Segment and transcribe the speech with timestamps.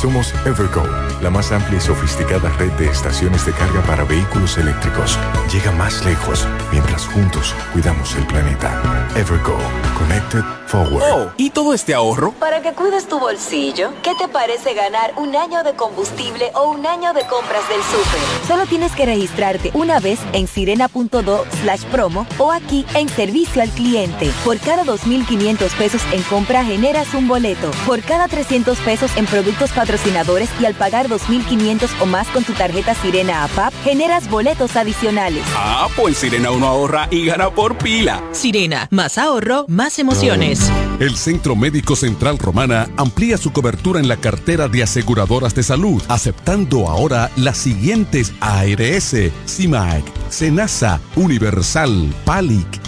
[0.00, 0.84] Somos Evergo,
[1.20, 5.18] la más amplia y sofisticada red de estaciones de carga para vehículos eléctricos.
[5.52, 8.80] Llega más lejos mientras juntos cuidamos el planeta.
[9.16, 9.58] Evergo,
[9.98, 11.02] Connected Forward.
[11.02, 12.30] Oh, ¿y todo este ahorro?
[12.38, 16.86] Para que cuides tu bolsillo, ¿qué te parece ganar un año de combustible o un
[16.86, 18.46] año de compras del súper?
[18.46, 23.70] Solo tienes que registrarte una vez en sirena.do slash promo o aquí en servicio al
[23.70, 24.30] cliente.
[24.44, 27.72] Por cada 2.500 pesos en compra generas un boleto.
[27.84, 32.52] Por cada 300 pesos en productos patrocinadores y al pagar 2.500 o más con tu
[32.52, 35.42] tarjeta Sirena APAP, generas boletos adicionales.
[35.56, 38.22] Ah, pues Sirena uno ahorra y gana por pila.
[38.32, 40.60] Sirena, más ahorro, más emociones.
[41.00, 46.02] El Centro Médico Central Romana amplía su cobertura en la cartera de aseguradoras de salud,
[46.08, 49.16] aceptando ahora las siguientes ARS,
[49.46, 52.87] CIMAC, SENASA, Universal, PALIC,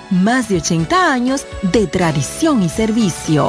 [0.11, 3.47] más de 80 años de tradición y servicio.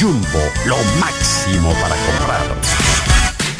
[0.00, 2.57] Jumbo, lo máximo para comprar.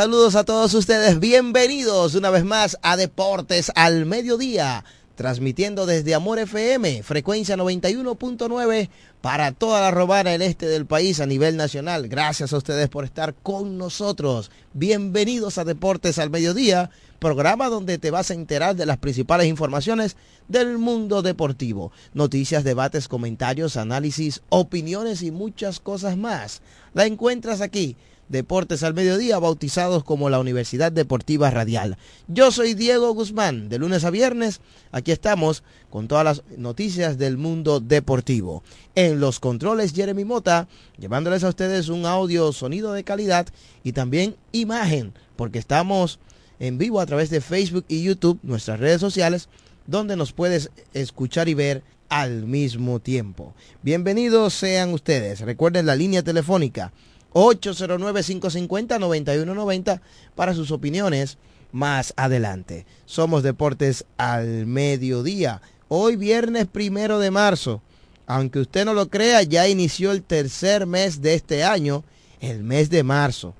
[0.00, 4.82] Saludos a todos ustedes, bienvenidos una vez más a Deportes al Mediodía,
[5.14, 8.88] transmitiendo desde Amor FM, frecuencia 91.9
[9.20, 12.08] para toda la romana el este del país a nivel nacional.
[12.08, 14.50] Gracias a ustedes por estar con nosotros.
[14.72, 16.88] Bienvenidos a Deportes al Mediodía,
[17.18, 20.16] programa donde te vas a enterar de las principales informaciones
[20.48, 21.92] del mundo deportivo.
[22.14, 26.62] Noticias, debates, comentarios, análisis, opiniones y muchas cosas más.
[26.94, 27.98] La encuentras aquí
[28.30, 31.98] Deportes al Mediodía, bautizados como la Universidad Deportiva Radial.
[32.28, 34.60] Yo soy Diego Guzmán, de lunes a viernes,
[34.92, 38.62] aquí estamos con todas las noticias del mundo deportivo.
[38.94, 43.48] En los controles Jeremy Mota, llevándoles a ustedes un audio, sonido de calidad
[43.82, 46.20] y también imagen, porque estamos
[46.60, 49.48] en vivo a través de Facebook y YouTube, nuestras redes sociales,
[49.88, 53.54] donde nos puedes escuchar y ver al mismo tiempo.
[53.82, 55.40] Bienvenidos sean ustedes.
[55.40, 56.92] Recuerden la línea telefónica
[57.32, 60.00] 809-550-9190
[60.34, 61.38] para sus opiniones
[61.72, 62.86] más adelante.
[63.06, 65.60] Somos Deportes al Mediodía.
[65.88, 67.82] Hoy viernes primero de marzo.
[68.26, 72.04] Aunque usted no lo crea, ya inició el tercer mes de este año,
[72.40, 73.54] el mes de marzo.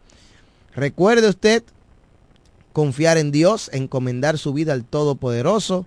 [0.75, 1.64] Recuerde usted
[2.73, 5.87] confiar en Dios, encomendar su vida al Todopoderoso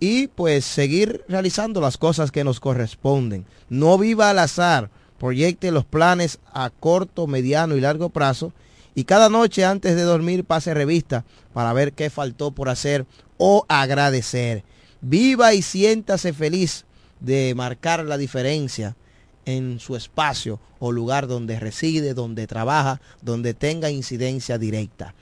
[0.00, 3.46] y pues seguir realizando las cosas que nos corresponden.
[3.68, 4.90] No viva al azar
[5.20, 8.54] proyecte los planes a corto, mediano y largo plazo
[8.94, 13.04] y cada noche antes de dormir pase revista para ver qué faltó por hacer
[13.36, 14.64] o agradecer.
[15.02, 16.86] Viva y siéntase feliz
[17.20, 18.96] de marcar la diferencia
[19.44, 25.14] en su espacio o lugar donde reside, donde trabaja, donde tenga incidencia directa.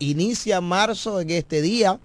[0.00, 2.00] Inicia marzo en este día,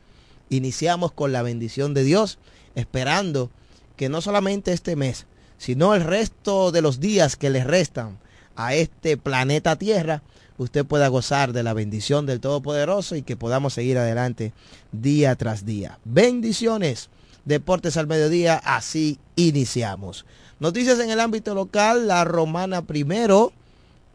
[0.50, 2.38] iniciamos con la bendición de Dios,
[2.76, 3.50] esperando
[3.96, 5.26] que no solamente este mes,
[5.64, 8.18] sino el resto de los días que le restan
[8.58, 10.22] a este planeta Tierra,
[10.58, 14.52] usted pueda gozar de la bendición del Todopoderoso y que podamos seguir adelante
[14.92, 16.00] día tras día.
[16.04, 17.10] Bendiciones.
[17.46, 20.26] Deportes al mediodía, así iniciamos.
[20.60, 23.54] Noticias en el ámbito local, la romana primero,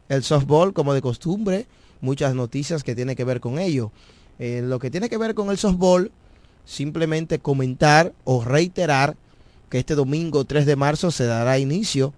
[0.07, 1.65] el softball como de costumbre,
[1.99, 3.91] muchas noticias que tienen que ver con ello.
[4.37, 6.11] Eh, lo que tiene que ver con el softball,
[6.63, 9.15] simplemente comentar o reiterar
[9.69, 12.13] que este domingo 3 de marzo se dará inicio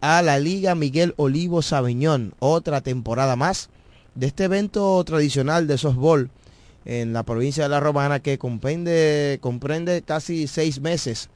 [0.00, 3.68] a la Liga Miguel Olivo Sabeñón, otra temporada más
[4.14, 6.30] de este evento tradicional de softball
[6.84, 11.28] en la provincia de La Romana que comprende, comprende casi seis meses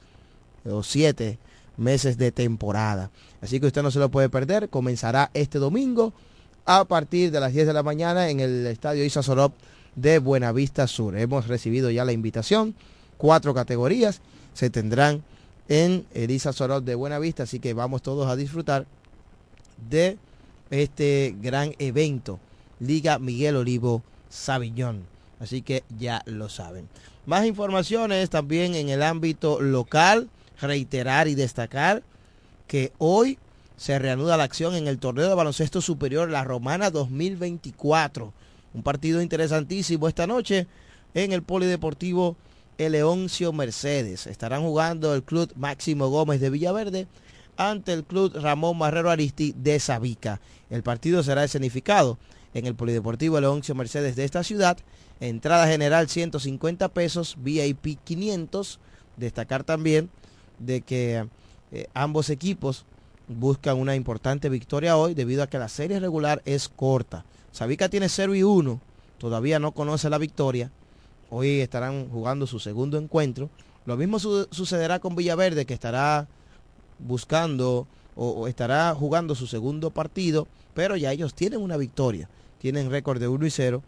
[0.65, 1.37] o siete
[1.77, 3.11] meses de temporada.
[3.41, 4.69] Así que usted no se lo puede perder.
[4.69, 6.13] Comenzará este domingo
[6.65, 9.53] a partir de las 10 de la mañana en el Estadio Isa Sorop
[9.95, 11.15] de Buenavista Sur.
[11.17, 12.73] Hemos recibido ya la invitación.
[13.17, 14.21] Cuatro categorías
[14.53, 15.23] se tendrán
[15.67, 18.85] en Elisa Sorot de Buena Vista, así que vamos todos a disfrutar
[19.89, 20.17] de
[20.69, 22.39] este gran evento,
[22.79, 25.03] Liga Miguel Olivo Sabiñón.
[25.39, 26.87] Así que ya lo saben.
[27.25, 30.29] Más informaciones también en el ámbito local,
[30.61, 32.03] reiterar y destacar
[32.67, 33.37] que hoy
[33.77, 38.33] se reanuda la acción en el torneo de baloncesto superior La Romana 2024.
[38.73, 40.67] Un partido interesantísimo esta noche
[41.13, 42.37] en el Polideportivo
[42.77, 44.27] Eleoncio Mercedes.
[44.27, 47.07] Estarán jugando el Club Máximo Gómez de Villaverde
[47.57, 50.41] ante el Club Ramón Marrero Aristi de Sabica.
[50.69, 52.17] El partido será escenificado
[52.53, 54.77] en el Polideportivo Eleoncio Mercedes de esta ciudad.
[55.19, 58.79] Entrada general 150 pesos, VIP 500.
[59.17, 60.09] Destacar también
[60.59, 61.27] de que
[61.71, 62.85] eh, ambos equipos
[63.27, 67.25] buscan una importante victoria hoy debido a que la serie regular es corta.
[67.51, 68.81] Sabica tiene 0 y 1,
[69.17, 70.71] todavía no conoce la victoria
[71.29, 73.49] Hoy estarán jugando su segundo encuentro.
[73.85, 76.27] Lo mismo sucederá con Villaverde, que estará
[76.99, 82.29] buscando o, estará jugando su segundo partido, pero ya ellos tienen una victoria.
[82.59, 83.83] Tienen récord de 1 y 0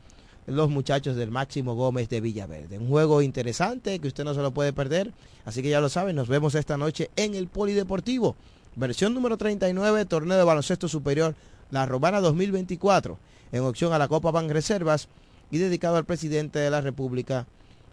[0.48, 2.78] los muchachos del Máximo Gómez de Villaverde.
[2.78, 5.12] Un juego interesante que usted no se lo puede perder.
[5.46, 8.36] Así que ya lo saben, nos vemos esta noche en el Polideportivo.
[8.76, 11.36] Versión número 39, torneo de baloncesto superior,
[11.70, 13.18] la Romana 2024,
[13.52, 15.10] en opción a la Copa Ban Reservas
[15.52, 17.48] y dedicado al presidente de la República,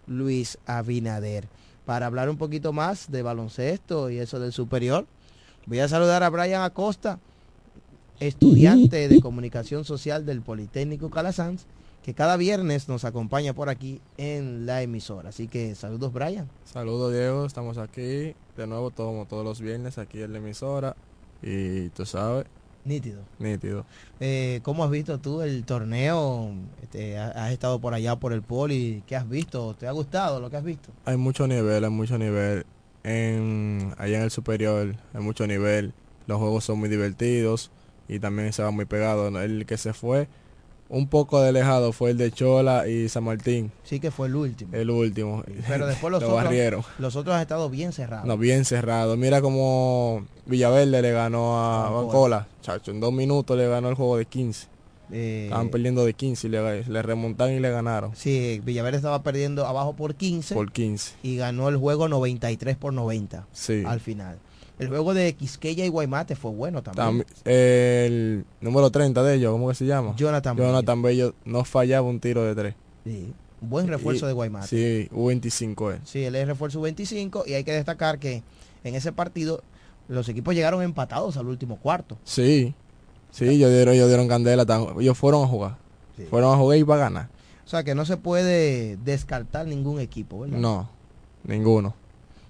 [0.06, 1.46] Luis Abinader.
[1.84, 5.06] Para hablar un poquito más de baloncesto y eso del superior,
[5.66, 7.18] voy a saludar a Brian Acosta,
[8.20, 11.66] estudiante de comunicación social del Politécnico Calasanz,
[12.04, 15.30] que cada viernes nos acompaña por aquí en la emisora.
[15.30, 16.48] Así que saludos Brian.
[16.64, 20.96] Saludos Diego, estamos aquí de nuevo como todos los viernes aquí en la emisora
[21.42, 22.46] y tú sabes,
[22.84, 23.22] Nítido.
[23.38, 23.86] Nítido.
[24.20, 26.52] Eh, ¿Cómo has visto tú el torneo?
[26.82, 29.02] Este, has estado por allá por el poli.
[29.06, 29.74] ¿Qué has visto?
[29.74, 30.90] ¿Te ha gustado lo que has visto?
[31.06, 32.66] Hay mucho nivel, hay mucho nivel.
[33.02, 35.94] En, allá en el superior hay mucho nivel.
[36.26, 37.70] Los juegos son muy divertidos
[38.06, 39.28] y también se va muy pegado.
[39.40, 40.28] El que se fue
[40.88, 43.72] un poco de alejado fue el de Chola y San Martín.
[43.84, 44.74] Sí que fue el último.
[44.74, 45.42] El último.
[45.68, 46.82] Pero después los Lo otros, barrieron.
[46.98, 48.26] los otros han estado bien cerrados.
[48.26, 49.16] No, bien cerrado.
[49.16, 51.90] Mira como Villaverde le ganó a.
[51.90, 52.46] Bancola.
[52.62, 54.68] Chacho, en dos minutos le ganó el juego de 15.
[55.12, 58.16] Eh, Estaban perdiendo de 15 y le, le remontaron y le ganaron.
[58.16, 61.12] Sí, Villaverde estaba perdiendo abajo por 15 Por 15.
[61.22, 63.82] y ganó el juego 93 por 90 Sí.
[63.86, 64.38] al final.
[64.78, 67.24] El juego de Quisqueya y Guaymate fue bueno también.
[67.24, 70.14] Tam- el número 30 de ellos, ¿cómo que se llama?
[70.16, 70.68] Jonathan Bello.
[70.68, 72.74] Jonathan Bello no fallaba un tiro de tres.
[73.04, 74.66] Sí, un buen refuerzo Y- de Guaymate.
[74.66, 76.00] Sí, U25 es.
[76.08, 78.42] Sí, él es refuerzo 25 y hay que destacar que
[78.82, 79.62] en ese partido
[80.08, 82.18] los equipos llegaron empatados al último cuarto.
[82.24, 82.74] Sí,
[83.30, 84.66] sí, ellos dieron, ellos dieron candela.
[84.98, 85.76] Ellos fueron a jugar.
[86.16, 86.24] Sí.
[86.28, 87.28] Fueron a jugar y para ganar.
[87.64, 90.58] O sea que no se puede descartar ningún equipo, ¿verdad?
[90.58, 90.90] No,
[91.44, 91.94] ninguno.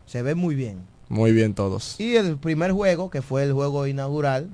[0.07, 0.79] Se ve muy bien.
[1.09, 1.99] Muy bien todos.
[2.01, 4.49] Y el primer juego, que fue el juego inaugural,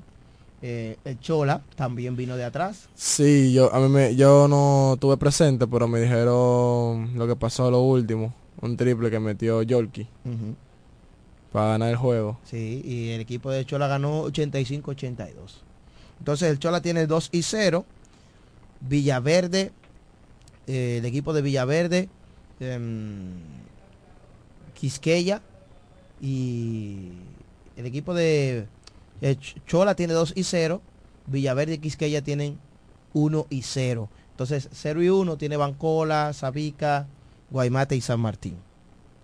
[0.61, 2.87] eh, el Chola también vino de atrás.
[2.93, 7.67] Sí, yo a mí me, yo no estuve presente, pero me dijeron lo que pasó
[7.67, 8.33] a lo último.
[8.61, 10.07] Un triple que metió Yorkie
[11.51, 12.37] para ganar el juego.
[12.43, 15.29] Sí, y el equipo de Chola ganó 85-82.
[16.19, 17.85] Entonces el Chola tiene 2 y 0.
[18.81, 19.71] Villaverde,
[20.67, 22.09] eh, el equipo de Villaverde,
[22.59, 23.31] em,
[24.75, 25.41] Quisqueya
[26.21, 27.11] y
[27.75, 28.67] el equipo de
[29.21, 30.81] eh, Ch- Chola tiene 2 y 0.
[31.27, 32.57] Villaverde y Quisqueya tienen
[33.13, 34.09] 1 y 0.
[34.31, 37.07] Entonces 0 y 1 tiene Bancola, Sabica,
[37.49, 38.55] Guaymate y San Martín.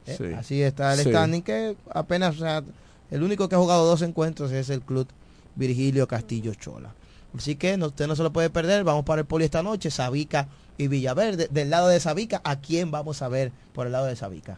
[0.05, 0.15] ¿eh?
[0.17, 0.25] Sí.
[0.35, 1.09] Así está el Sí.
[1.09, 2.63] standing que apenas, o sea,
[3.11, 5.07] el único que ha jugado dos encuentros es el club
[5.55, 6.93] Virgilio Castillo Chola.
[7.35, 8.83] Así que no, usted no se lo puede perder.
[8.83, 11.47] Vamos para el poli esta noche, Sabica y Villaverde.
[11.51, 14.57] Del lado de Sabica, ¿a quién vamos a ver por el lado de Sabica?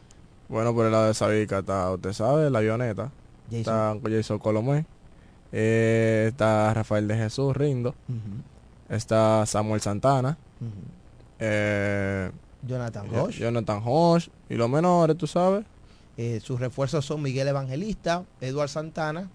[0.50, 3.12] Bueno, por el lado de Sabica está, usted sabe, la avioneta.
[3.52, 3.60] Jason.
[3.60, 4.86] Está Jason Colomé.
[5.52, 7.96] Eh, está Rafael de Jesús Rindo.
[8.90, 10.38] Está Samuel Santana.
[11.40, 12.32] Eh,
[12.68, 13.40] Jonathan Jo- Roche.
[13.40, 14.28] Jonathan Hosh.
[14.50, 15.66] Y los menores, tú sabes.
[16.18, 19.30] Eh, sus refuerzos son Miguel Evangelista, Eduard Santana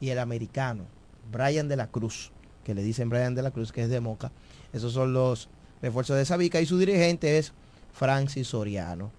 [0.00, 0.84] y el americano,
[1.32, 2.32] Brian de la Cruz,
[2.64, 4.30] que le dicen Brian de la Cruz, que es de Moca.
[4.74, 5.48] Esos son los
[5.80, 7.54] refuerzos de Sabica y su dirigente es
[7.94, 9.10] Francis Soriano.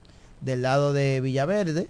[0.42, 1.88] Del lado de Villaverde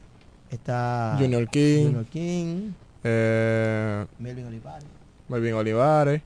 [0.49, 1.85] está Junior King.
[1.85, 2.71] Junior King,
[3.03, 4.87] eh, Melvin Olivares.
[5.27, 6.21] Melvin Olivares.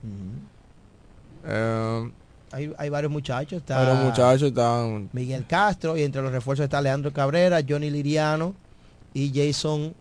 [1.46, 2.10] Eh,
[2.52, 3.58] hay, hay varios muchachos.
[3.58, 5.10] Está varios muchachos están...
[5.12, 8.54] Miguel Castro y entre los refuerzos está Leandro Cabrera, Johnny Liriano
[9.12, 9.94] y Jason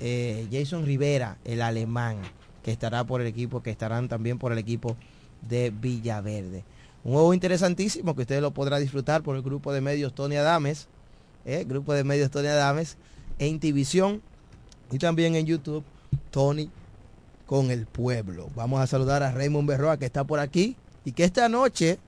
[0.00, 2.18] eh, Jason Rivera, el alemán,
[2.62, 4.96] que estará por el equipo, que estarán también por el equipo
[5.42, 6.64] de Villaverde.
[7.04, 10.88] Un juego interesantísimo que usted lo podrá disfrutar por el grupo de medios Tony Adames,
[11.44, 12.96] eh, grupo de medios Tony Adames
[13.38, 14.22] en División
[14.90, 15.84] y también en YouTube
[16.30, 16.70] Tony
[17.46, 18.48] con el pueblo.
[18.54, 21.98] Vamos a saludar a Raymond Berroa que está por aquí y que esta noche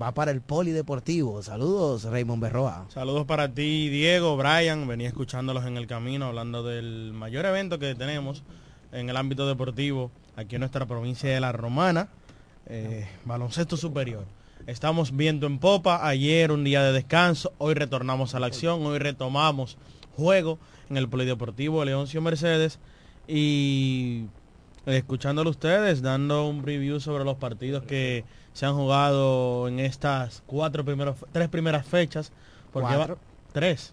[0.00, 1.42] va para el Polideportivo.
[1.42, 2.86] Saludos Raymond Berroa.
[2.88, 4.86] Saludos para ti, Diego, Brian.
[4.88, 8.42] Venía escuchándolos en el camino hablando del mayor evento que tenemos
[8.90, 12.08] en el ámbito deportivo aquí en nuestra provincia de La Romana,
[12.66, 14.24] eh, baloncesto superior.
[14.66, 18.98] Estamos viendo en popa, ayer un día de descanso, hoy retornamos a la acción, hoy
[18.98, 19.76] retomamos
[20.16, 22.78] juego en el Polideportivo Leoncio Mercedes
[23.26, 24.26] y
[24.86, 30.84] escuchándolo ustedes, dando un preview sobre los partidos que se han jugado en estas cuatro
[30.84, 32.30] primeros, tres primeras fechas.
[32.72, 33.14] Porque Cuatro.
[33.16, 33.20] va-
[33.52, 33.92] tres.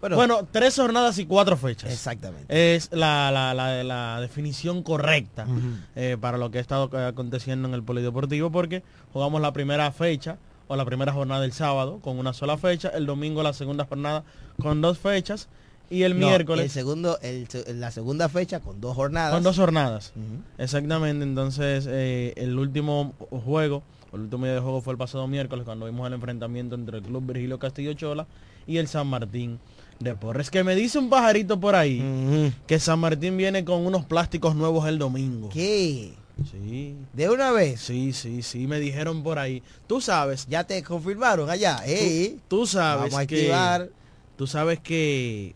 [0.00, 1.90] Bueno, Bueno, tres jornadas y cuatro fechas.
[1.92, 2.74] exactamente.
[2.74, 5.46] Es la, la- la- la definición correcta
[5.94, 9.90] eh, para lo que ha estado eh, aconteciendo en el Polideportivo porque jugamos la primera
[9.92, 10.36] fecha
[10.68, 14.24] o la primera jornada del sábado con una sola fecha, el domingo la segunda jornada
[14.60, 15.48] con dos fechas
[15.88, 19.32] y el No, miércoles el segundo, el se- la segunda fecha con dos jornadas.
[19.32, 20.12] con dos jornadas.
[20.58, 25.64] Exactamente, entonces eh, el último juego, el último día de juego fue el pasado miércoles
[25.64, 28.26] cuando vimos el enfrentamiento entre el Club Virgilio Castillo Chola
[28.66, 29.60] y el San Martín
[30.00, 30.50] de Porres.
[30.50, 34.86] Que me dice un pajarito por ahí que San Martín viene con unos plásticos nuevos
[34.88, 35.48] el domingo.
[35.50, 36.12] ¿Qué?
[36.52, 36.94] Sí.
[37.14, 37.80] ¿De una vez?
[37.80, 39.62] Sí, sí, sí, me dijeron por ahí.
[39.86, 41.78] Tú sabes, Ya te confirmaron allá.
[41.86, 43.88] Ey, tú sabes vamos a que activar.
[44.36, 45.54] tú sabes que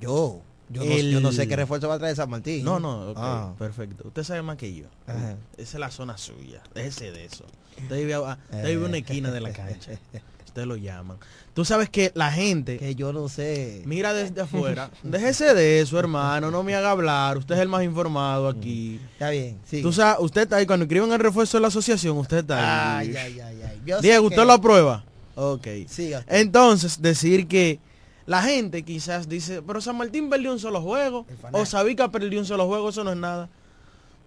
[0.00, 0.40] Yo.
[0.68, 2.64] Yo, no, El- yo no sé qué refuerzo va a traer San Martín.
[2.64, 3.52] No, no, ok, Ah.
[3.58, 4.08] perfecto.
[4.08, 4.86] Usted sabe más que yo.
[5.06, 5.36] Ajá.
[5.58, 6.62] Esa es la zona suya.
[6.74, 7.44] Déjese de eso.
[7.82, 9.92] Usted vive, a- usted vive una esquina de la cancha.
[10.52, 11.16] Usted lo llaman.
[11.54, 13.80] Tú sabes que la gente Que yo no sé.
[13.86, 14.90] mira desde afuera.
[15.02, 16.50] Déjese de eso, hermano.
[16.50, 17.38] No me haga hablar.
[17.38, 19.00] Usted es el más informado aquí.
[19.14, 19.58] Está bien.
[19.64, 19.80] Sí.
[19.80, 20.66] Tú sabes, usted está ahí.
[20.66, 23.14] Cuando escriben el refuerzo de la asociación, usté está ahí.
[23.16, 23.80] Ay, ay, ay, ay.
[23.86, 25.04] Yo Diego, que- ¿usted lo aprueba?
[25.36, 25.66] Ok.
[25.86, 26.24] Ok.
[26.28, 27.80] Entonces, decir que
[28.26, 32.44] la gente quizás dice, pero San Martín perdió un solo juego, o Sabica perdió un
[32.46, 33.48] solo juego, eso no es nada.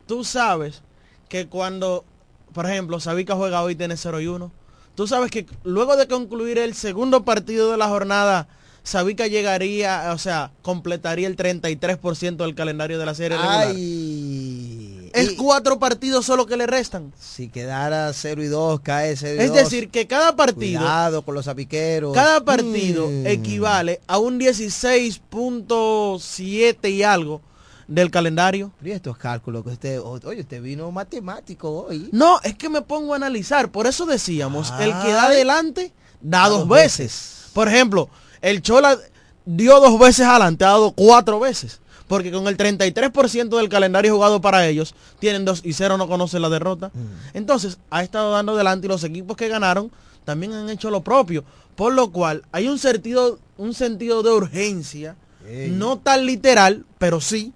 [0.08, 0.82] Tú sabes
[1.30, 2.04] que cuando
[2.52, 4.50] por ejemplo, Sabica juega hoy, tiene 0 y 1.
[4.96, 8.48] Tú sabes que luego de concluir el segundo partido de la jornada,
[8.84, 13.68] Sabica llegaría, o sea, completaría el 33% del calendario de la serie regular.
[13.70, 15.10] Ay.
[15.14, 17.12] Es Y cuatro partidos solo que le restan.
[17.20, 19.58] si quedara 0 y 2, cae 0 y Es 2.
[19.58, 22.14] decir, que cada partido, Cuidado con los apiqueros.
[22.14, 23.26] cada partido Mm.
[23.28, 27.42] equivale a un 16.7 y algo
[27.88, 28.72] del calendario.
[28.84, 32.10] Y estos cálculos que usted, oye, usted vino matemático hoy.
[32.12, 33.72] No, es que me pongo a analizar.
[33.72, 37.50] Por eso decíamos, el que da adelante, da dos dos veces.
[37.54, 38.10] Por ejemplo,
[38.42, 38.98] el Chola
[39.46, 41.80] dio dos veces adelante, ha dado cuatro veces.
[42.08, 46.42] Porque con el 33% del calendario jugado para ellos, tienen dos y cero no conocen
[46.42, 46.92] la derrota.
[47.34, 49.92] Entonces, ha estado dando adelante y los equipos que ganaron
[50.24, 51.44] también han hecho lo propio.
[51.76, 55.16] Por lo cual, hay un sentido, un sentido de urgencia,
[55.48, 55.72] Ey.
[55.72, 57.54] no tan literal, pero sí,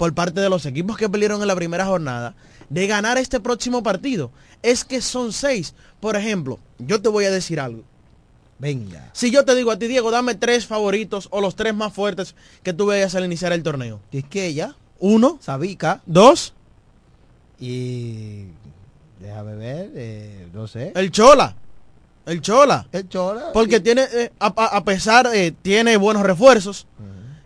[0.00, 2.34] por parte de los equipos que pelearon en la primera jornada
[2.70, 4.30] de ganar este próximo partido.
[4.62, 5.74] Es que son seis.
[6.00, 7.82] Por ejemplo, yo te voy a decir algo.
[8.58, 9.10] Venga.
[9.12, 12.34] Si yo te digo a ti, Diego, dame tres favoritos o los tres más fuertes
[12.62, 14.00] que tú veas al iniciar el torneo.
[14.10, 16.54] Y es que ella, Uno, Sabica, dos,
[17.58, 18.44] y
[19.20, 20.92] déjame ver, eh, no sé.
[20.94, 21.56] el Chola.
[22.24, 22.86] El Chola.
[22.90, 23.50] El Chola.
[23.52, 26.86] Porque y- tiene, eh, a, a- a pesar, eh, tiene buenos refuerzos.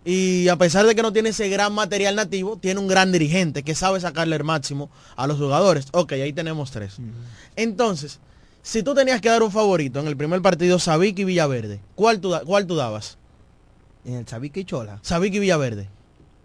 [0.04, 3.62] Y a pesar de que no tiene ese gran material nativo, tiene un gran dirigente
[3.62, 5.87] que sabe sacarle el máximo a los jugadores.
[5.92, 6.96] Ok, ahí tenemos tres.
[7.56, 8.20] Entonces,
[8.62, 12.20] si tú tenías que dar un favorito en el primer partido, Sabic y Villaverde, ¿cuál
[12.20, 13.16] tú, cuál tú dabas?
[14.04, 14.99] En el Sabica y Chola.
[15.00, 15.88] Sabic y Villaverde.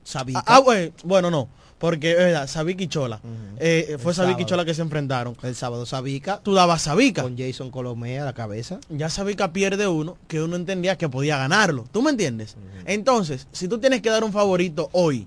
[0.04, 0.40] Sabica.
[0.46, 1.50] Ah, ah, bueno, no.
[1.80, 3.22] Porque es verdad, Sabic y Chola.
[3.58, 4.46] Eh, eh, fue El Sabic y.
[4.46, 5.36] Chola que se enfrentaron.
[5.44, 7.24] El sábado Sabica Tú dabas Sabica.
[7.24, 8.80] con Jason Colomé a la cabeza.
[8.90, 11.86] ya Sabica pierde uno que uno entendía que podía ganarlo.
[11.92, 12.56] ¿Tú me entiendes?
[12.86, 15.26] Entonces, si tú tienes que dar un favorito hoy,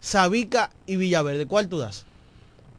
[0.00, 2.04] Sabica y Villaverde, ¿cuál tú das?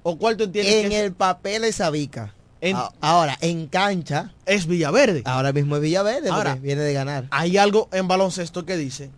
[0.03, 2.33] ¿O cuál tú entiendes En que es, el papel es Sabica.
[2.61, 5.23] En- Ahora, en cancha, es Villaverde?
[5.25, 7.25] ahora mismo es Villaverde Ahora- porque viene de ganar.
[7.31, 9.09] Hay algo en baloncesto que dice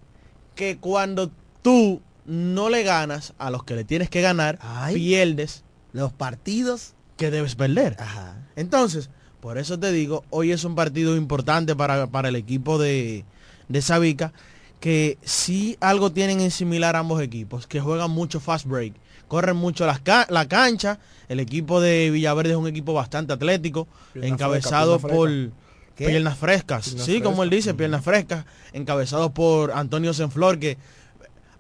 [0.56, 1.30] que cuando
[1.62, 4.96] tú no le ganas a los que le tienes que ganar, Ay.
[4.96, 6.94] pierdes Los partidos.
[7.18, 7.96] que debes perder.
[8.00, 8.38] Ajá.
[8.56, 13.24] Entonces, por eso te digo, hoy es un partido importante para, para el equipo de,
[13.68, 14.34] de Sabica,
[14.80, 18.94] que sí algo tienen en similar ambos equipos, que juegan mucho fast break,
[19.28, 23.88] corren mucho las ca- la cancha, el equipo de Villaverde es un equipo bastante atlético,
[24.14, 29.34] Pierna encabezado fresca, pierna por piernas frescas, Piernas sí, como él dice, piernas frescas, encabezado
[29.34, 30.78] por Antonio Senflor, que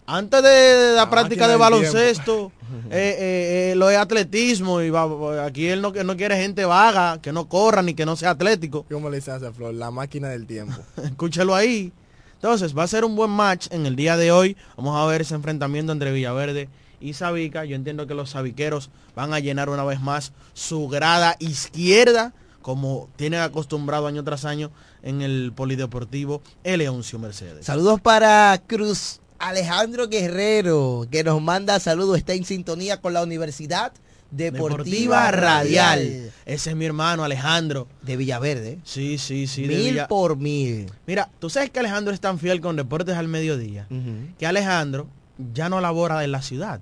[0.05, 2.51] antes de la, La práctica de baloncesto,
[2.89, 6.65] eh, eh, eh, lo es atletismo y va- aquí él no, que no quiere gente
[6.65, 8.85] vaga, que no corra ni que no sea atlético.
[8.91, 9.73] ¿Cómo le dice a flor?
[9.73, 10.75] La máquina del tiempo.
[11.03, 11.91] Escúchelo ahí.
[12.35, 14.57] Entonces, va a ser un buen match en el día de hoy.
[14.75, 16.67] Vamos a ver ese enfrentamiento entre Villaverde
[16.99, 17.63] y Sabica.
[17.63, 23.07] Yo entiendo que los sabiqueros van a llenar una vez más su grada izquierda, como
[23.15, 24.71] tienen acostumbrado año tras año
[25.03, 27.65] en el Polideportivo Eleoncio Mercedes.
[27.65, 32.17] Saludos para Cruz Alejandro Guerrero, que nos manda saludos.
[32.17, 33.91] Está en sintonía con la Universidad
[34.31, 37.87] Deportiva, Radial Ese es mi hermano Alejandro.
[38.01, 38.79] de Villaverde.
[38.83, 39.63] Sí, sí, sí.
[39.67, 40.91] de mil Villa- por mil.
[41.05, 43.87] Mira, tú sabes que Alejandro es tan fiel con Deportes al Mediodía,
[44.39, 45.07] que Alejandro
[45.53, 46.79] ya no labora en la ciudad,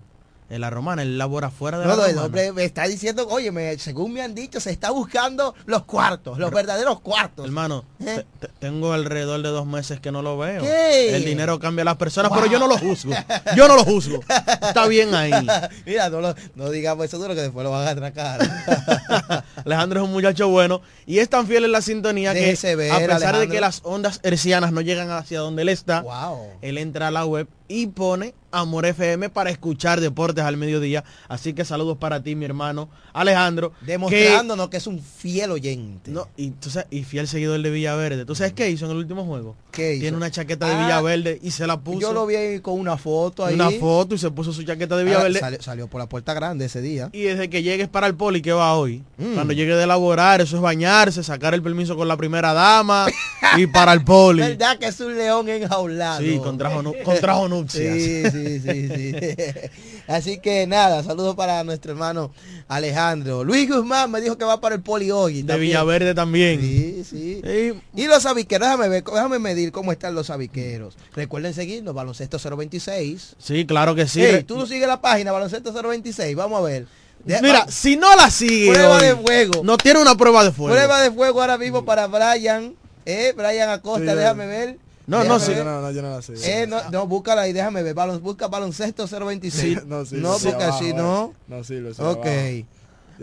[0.50, 2.26] en la romana, él labora fuera de No, la no, el romana.
[2.26, 6.38] hombre me está diciendo, oye, me- según me han dicho, se está buscando los cuartos,
[6.38, 7.46] los verdaderos cuartos.
[7.46, 8.26] Hermano, ¿Eh?
[8.40, 10.62] te- te- tengo alrededor de dos meses que no lo veo.
[10.64, 11.16] ¿Qué?
[11.16, 13.14] El dinero cambia a las personas, pero yo no lo juzgo.
[13.56, 14.20] Yo no lo juzgo.
[14.62, 15.32] Está bien ahí.
[15.86, 18.40] Mira, no, lo- no digamos eso duro que después lo van a atracar.
[19.66, 22.92] Alejandro es un muchacho bueno y es tan fiel en la sintonía Déjese que ver,
[22.92, 26.48] a pesar de que las ondas hercianas no llegan hacia donde él está, wow.
[26.62, 31.06] él entra a la web y pone Amor FM para escuchar deportes al mediodía.
[31.30, 33.72] Así que saludos para ti, mi hermano Alejandro.
[33.80, 36.12] Demostrándonos que es un fiel oyente.
[36.12, 38.26] no, y, tú sabes, y fiel seguidor de Villaverde.
[38.26, 39.56] ¿Tú sabes qué hizo en el último juego?
[39.72, 40.02] ¿Qué hizo?
[40.02, 42.00] Tiene una chaqueta de Ah, Villaverde y se la puso.
[42.00, 43.56] Yo lo vi ahí con una foto ahí.
[43.56, 45.40] una foto y se puso su chaqueta de Ah, Villaverde.
[45.40, 47.10] salió, salió por la puerta grande ese día.
[47.14, 49.04] Y desde que llegues para el poli, que va hoy?
[49.18, 49.34] Mm.
[49.36, 53.08] Cuando llegue de laborar, eso es bañarse, sacar el permiso con la primera dama
[53.58, 54.42] y para el poli.
[54.42, 56.22] ¿Verdad que es un león enjaulado?
[56.22, 57.94] Sí, contrajo, contrajo nupcias.
[57.96, 59.16] Sí, sí, sí, sí.
[60.08, 62.32] Así que nada, saludos para nuestro hermano
[62.68, 63.44] Alejandro.
[63.44, 65.42] Luis Guzmán me dijo que va para el poli hoy.
[65.42, 65.62] De también.
[65.70, 66.60] Villaverde también.
[66.60, 67.42] Sí, sí.
[67.44, 70.96] Sí, Y los sabiqueros, déjame ver, déjame medir cómo están los sabiqueros.
[71.14, 73.36] Recuerden seguirnos, baloncesto 026.
[73.38, 74.24] sí, claro que sí.
[74.48, 76.88] Tú no sigues la página, baloncesto 026, vamos a ver.
[77.26, 79.62] De- Mira, va- si no la sigue Prueba hoy, de fuego.
[79.64, 80.74] no tiene una prueba de fuego.
[80.74, 82.74] prueba de fuego ahora mismo para Brian.
[83.06, 84.78] Eh, Brian Acosta, Sí, déjame ver.
[85.08, 85.52] No, no, Déjame sí.
[85.54, 85.66] ver.
[85.66, 86.34] No, no, yo no la sé.
[86.64, 87.94] Eh, no, no, búscala ahí, déjame ver.
[87.94, 89.86] Balon, busca baloncesto 026.
[89.86, 90.94] no, sí, no, sí, porque así eh.
[90.94, 91.34] no.
[91.48, 92.02] No, sí, lo sé.
[92.02, 92.26] Ok.
[92.26, 92.66] abajo.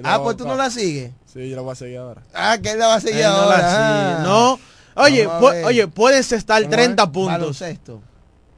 [0.04, 1.10] Ah, pues tú no la sigues.
[1.32, 2.22] Sí, yo la voy a seguir ahora.
[2.34, 3.56] Ah, que él la va a seguir Él no la ahora.
[3.70, 3.72] sigue.
[3.80, 4.20] ah.
[4.24, 4.60] No.
[4.98, 6.86] Oye, oye, puedes estar Vamos a ver.
[6.86, 7.32] 30 puntos.
[7.32, 8.02] Baloncesto.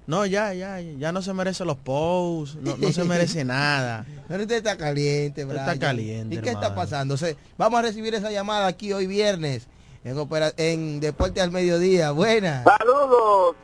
[0.07, 4.05] No, ya, ya, ya no se merece los posts, no, no se merece nada.
[4.29, 5.61] Pero usted está caliente, Brian.
[5.69, 7.15] está caliente, ¿Y qué está pasando?
[7.15, 9.69] O sea, vamos a recibir esa llamada aquí hoy viernes
[10.03, 12.11] en, opera- en Deporte al Mediodía.
[12.11, 12.65] Buena.
[12.65, 13.55] Saludos.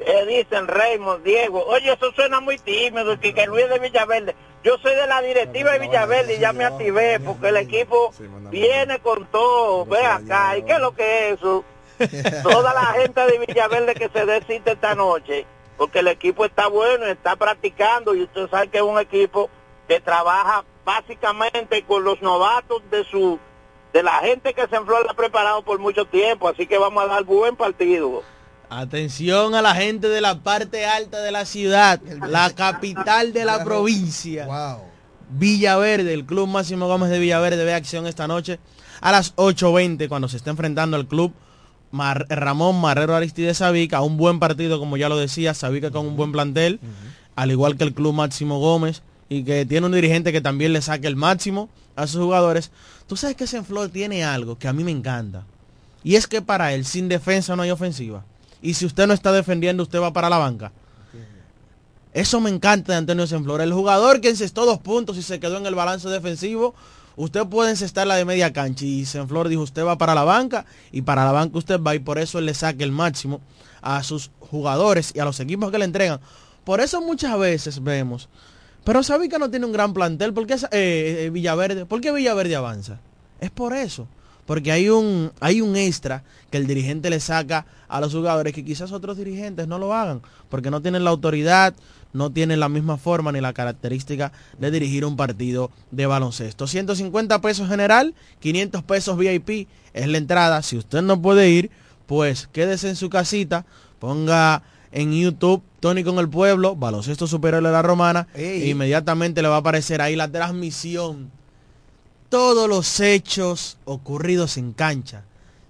[0.00, 1.64] Eh, dicen Raymond, Diego.
[1.66, 4.34] Oye, eso suena muy tímido, que, que Luis de Villaverde.
[4.64, 8.12] Yo soy de la directiva de Villaverde y ya me activé porque el equipo
[8.50, 9.84] viene con todo.
[9.86, 11.64] Ve acá, ¿y qué es lo que es eso?
[12.42, 17.06] Toda la gente de Villaverde que se decide esta noche, porque el equipo está bueno,
[17.06, 19.50] está practicando y usted sabe que es un equipo
[19.88, 23.38] que trabaja básicamente con los novatos de su
[23.92, 27.22] de la gente que se ha preparado por mucho tiempo, así que vamos a dar
[27.22, 28.24] buen partido.
[28.68, 33.62] Atención a la gente de la parte alta de la ciudad, la capital de la
[33.62, 34.48] provincia.
[35.28, 38.58] Villaverde, el Club Máximo Gómez de Villaverde ve acción esta noche
[39.00, 41.32] a las 8.20 cuando se está enfrentando al Club
[41.94, 46.16] Mar- Ramón Marrero Aristides Sabica, un buen partido como ya lo decía, Sabica con un
[46.16, 46.80] buen plantel,
[47.36, 50.82] al igual que el Club Máximo Gómez y que tiene un dirigente que también le
[50.82, 52.70] saque el máximo a sus jugadores.
[53.06, 55.44] Tú sabes que Senflor tiene algo que a mí me encanta
[56.02, 58.24] y es que para él sin defensa no hay ofensiva.
[58.60, 60.72] Y si usted no está defendiendo, usted va para la banca.
[62.12, 63.60] Eso me encanta de Antonio Senflor.
[63.60, 66.74] El jugador que encestó dos puntos y se quedó en el balance defensivo,
[67.16, 68.84] usted puede encestar la de media cancha.
[68.84, 71.98] Y Senflor dijo, usted va para la banca y para la banca usted va y
[71.98, 73.40] por eso él le saca el máximo
[73.82, 76.20] a sus jugadores y a los equipos que le entregan.
[76.64, 78.28] Por eso muchas veces vemos,
[78.84, 81.86] pero Sabica no tiene un gran plantel, ¿por qué eh, eh, Villaverde?
[81.86, 83.00] ¿Por qué Villaverde avanza?
[83.40, 84.06] Es por eso.
[84.46, 88.64] Porque hay un, hay un extra que el dirigente le saca a los jugadores que
[88.64, 91.74] quizás otros dirigentes no lo hagan, porque no tienen la autoridad,
[92.14, 96.66] no tienen la misma forma ni la característica de dirigir un partido de baloncesto.
[96.66, 100.62] 150 pesos general, 500 pesos VIP es la entrada.
[100.62, 101.70] Si usted no puede ir,
[102.06, 103.66] pues quédese en su casita,
[103.98, 109.48] ponga en YouTube Tony con el pueblo, baloncesto superior de la romana, e inmediatamente le
[109.48, 111.30] va a aparecer ahí la transmisión
[112.34, 115.22] todos los hechos ocurridos en cancha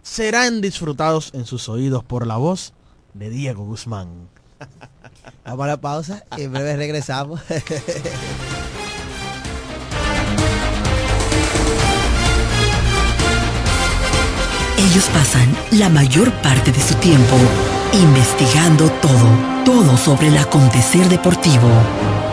[0.02, 2.72] serán disfrutados en sus oídos por la voz
[3.12, 4.30] de Diego Guzmán.
[5.44, 7.40] Vamos a la pausa y en breve regresamos.
[14.78, 17.36] Ellos pasan la mayor parte de su tiempo
[17.94, 21.68] investigando todo, todo sobre el acontecer deportivo.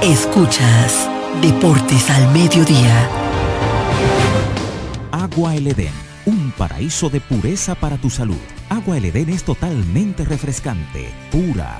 [0.01, 1.08] Escuchas
[1.41, 3.08] Deportes al Mediodía.
[5.12, 5.93] Agua El Edén,
[6.25, 8.41] un paraíso de pureza para tu salud.
[8.69, 11.80] Agua El Edén es totalmente refrescante, pura.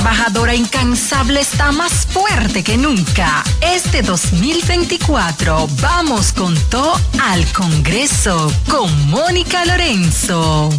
[0.00, 3.44] trabajadora incansable está más fuerte que nunca.
[3.60, 10.70] Este 2024 vamos con todo al Congreso con Mónica Lorenzo.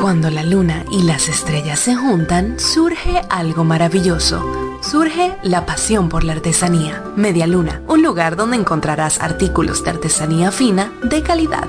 [0.00, 4.78] Cuando la luna y las estrellas se juntan, surge algo maravilloso.
[4.80, 7.02] Surge la pasión por la artesanía.
[7.16, 11.68] Media Luna, un lugar donde encontrarás artículos de artesanía fina de calidad.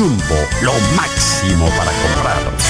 [0.00, 2.69] Jumbo, lo máximo para comprar.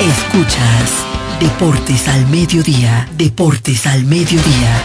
[0.00, 1.04] Escuchas
[1.40, 4.80] Deportes al Mediodía, Deportes al Mediodía.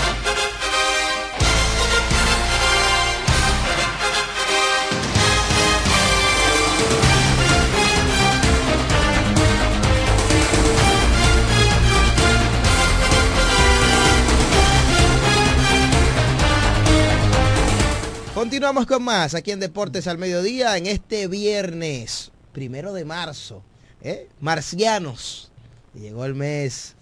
[18.33, 23.63] Continuamos con más aquí en Deportes al Mediodía en este viernes, primero de marzo.
[24.03, 24.29] ¿Eh?
[24.39, 25.49] Marcianos.
[25.93, 26.95] Llegó el mes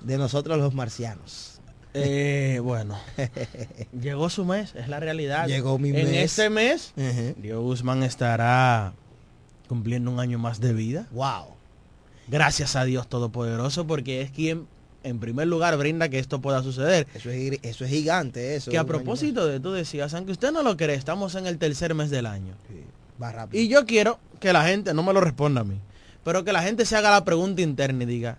[0.00, 1.60] de nosotros los marcianos.
[1.94, 2.98] Eh, bueno,
[3.98, 5.46] llegó su mes, es la realidad.
[5.46, 6.24] Llegó mi en mes.
[6.24, 7.34] este mes, Ujú.
[7.40, 8.94] Diego Guzmán estará
[9.68, 11.06] cumpliendo un año más de vida.
[11.12, 11.46] Wow.
[12.28, 14.66] Gracias a Dios Todopoderoso, porque es quien
[15.04, 17.06] en primer lugar brinda que esto pueda suceder.
[17.14, 18.70] Eso es, eso es gigante, eso.
[18.70, 21.94] Que a propósito de tú decías, aunque usted no lo cree, estamos en el tercer
[21.94, 22.54] mes del año.
[22.70, 23.22] más.
[23.22, 23.62] Va rápido.
[23.62, 25.78] Y yo quiero que la gente, no me lo responda a mí,
[26.24, 28.38] pero que la gente se haga la pregunta interna y diga,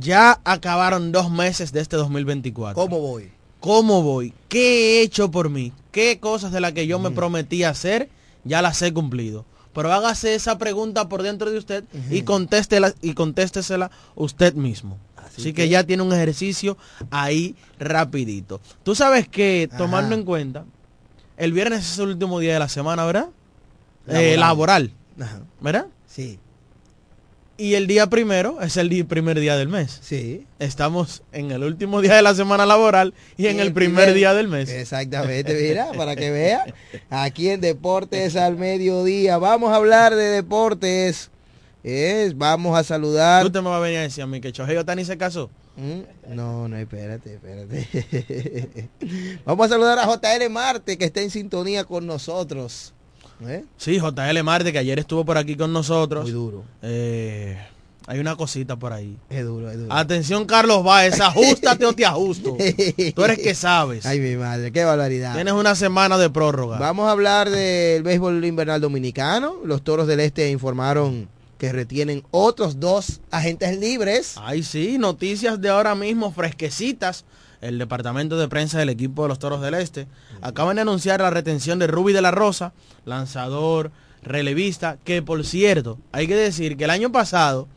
[0.00, 2.74] ya acabaron dos meses de este 2024.
[2.80, 3.30] ¿Cómo voy?
[3.60, 4.32] ¿Cómo voy?
[4.48, 5.72] ¿Qué he hecho por mí?
[5.90, 8.08] ¿Qué cosas de las que yo me prometí hacer
[8.44, 9.44] ya las he cumplido?
[9.72, 14.98] Pero hágase esa pregunta por dentro de usted y contéstela y contéstesela usted mismo.
[15.16, 16.76] Así, que, que- ya tiene un ejercicio
[17.10, 18.60] ahí rapidito.
[18.82, 20.64] Tú sabes que tomando en cuenta,
[21.36, 23.28] el viernes es el último día de la semana, ¿verdad?
[24.06, 24.24] Laboral.
[24.24, 25.40] Eh, laboral, Ajá.
[25.60, 25.86] ¿verdad?
[26.06, 26.38] Sí.
[27.60, 29.98] Y el día primero es el primer día del mes.
[30.00, 30.46] Sí.
[30.60, 34.46] Estamos en el último día de la semana laboral y en el primer día del
[34.46, 34.70] mes.
[34.70, 36.72] Exactamente, mira, para que vea.
[37.10, 39.38] Aquí en Deportes al Mediodía.
[39.38, 41.30] Vamos a hablar de deportes.
[41.82, 43.44] Es, vamos a saludar.
[43.44, 45.50] Usted me va a venir a decir a mí que Chohei Otani se casó.
[45.76, 48.88] Mm, No, no, espérate, espérate.
[49.44, 52.94] Vamos a saludar a JL Marte, que está en sintonía con nosotros.
[53.46, 53.64] ¿Eh?
[53.76, 56.24] Sí, JL Marte, que ayer estuvo por aquí con nosotros.
[56.24, 56.64] Muy duro.
[56.82, 57.56] Eh,
[58.06, 59.18] hay una cosita por ahí.
[59.28, 59.92] Es duro, es duro.
[59.92, 62.56] Atención, Carlos Báez, ajustate o te ajusto.
[63.14, 64.06] Tú eres que sabes.
[64.06, 65.34] Ay, mi madre, qué barbaridad.
[65.34, 66.78] Tienes una semana de prórroga.
[66.78, 69.56] Vamos a hablar del béisbol invernal dominicano.
[69.62, 74.36] Los Toros del Este informaron que retienen otros dos agentes libres.
[74.38, 77.26] Ay, sí, noticias de ahora mismo fresquecitas.
[77.60, 80.06] El departamento de prensa del equipo de los Toros del Este
[80.40, 82.72] acaban de anunciar la retención de Ruby de la Rosa,
[83.04, 83.90] lanzador,
[84.22, 87.68] relevista, que por cierto, hay que decir que el año pasado,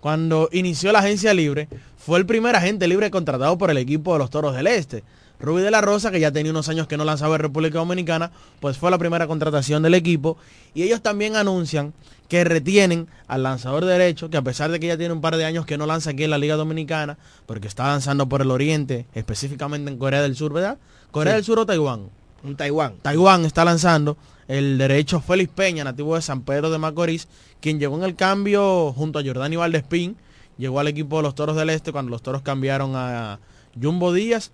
[0.00, 4.18] cuando inició la agencia libre, fue el primer agente libre contratado por el equipo de
[4.18, 5.04] los Toros del Este.
[5.38, 8.30] Ruby de la Rosa, que ya tenía unos años que no lanzaba en República Dominicana,
[8.60, 10.36] pues fue la primera contratación del equipo.
[10.74, 11.94] Y ellos también anuncian
[12.30, 15.44] que retienen al lanzador derecho, que a pesar de que ya tiene un par de
[15.44, 19.04] años que no lanza aquí en la Liga Dominicana, porque está lanzando por el Oriente,
[19.14, 20.78] específicamente en Corea del Sur, ¿verdad?
[21.10, 21.36] Corea Sí.
[21.38, 22.08] del Sur o Taiwán.
[22.44, 22.94] Un Taiwán.
[23.02, 24.16] Taiwán está lanzando
[24.46, 27.26] el derecho Félix Peña, nativo de San Pedro de Macorís,
[27.60, 30.16] quien llegó en el cambio junto a Jordani Valdespín,
[30.56, 33.40] llegó al equipo de los Toros del Este cuando los Toros cambiaron a
[33.80, 34.52] Jumbo Díaz.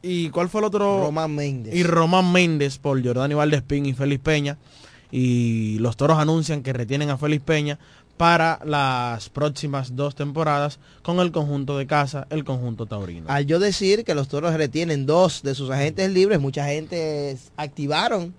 [0.00, 1.02] ¿Y cuál fue el otro?
[1.04, 1.74] Román Méndez.
[1.74, 4.56] Y Román Méndez por Jordani Valdespín y Félix Peña.
[5.12, 7.78] Y los Toros anuncian que retienen a Félix Peña
[8.16, 13.26] para las próximas dos temporadas con el conjunto de casa, el conjunto taurino.
[13.28, 18.32] Al yo decir que los toros retienen dos de sus agentes libres, mucha gente activaron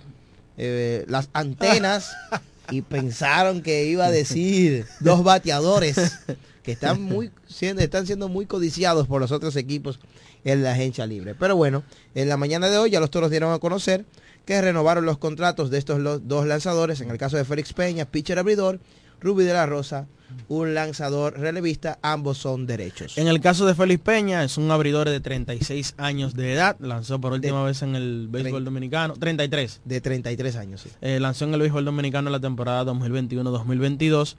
[0.57, 2.13] eh, las antenas
[2.71, 6.19] y pensaron que iba a decir dos bateadores
[6.63, 9.99] que están muy siendo, están siendo muy codiciados por los otros equipos
[10.45, 11.35] en la agencia libre.
[11.35, 11.83] Pero bueno,
[12.15, 14.05] en la mañana de hoy ya los toros dieron a conocer
[14.45, 18.39] que renovaron los contratos de estos dos lanzadores, en el caso de Félix Peña, pitcher
[18.39, 18.79] abridor,
[19.21, 20.07] Ruby de la Rosa,
[20.49, 23.17] un lanzador relevista, ambos son derechos.
[23.17, 27.21] En el caso de Félix Peña, es un abridor de 36 años de edad, lanzó
[27.21, 29.81] por última vez en el béisbol dominicano, 33.
[29.85, 30.89] De 33 años, sí.
[31.01, 34.35] Eh, lanzó en el béisbol dominicano en la temporada 2021-2022.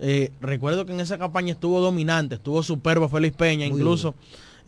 [0.00, 4.14] Eh, recuerdo que en esa campaña estuvo dominante, estuvo superbo Félix Peña, Muy incluso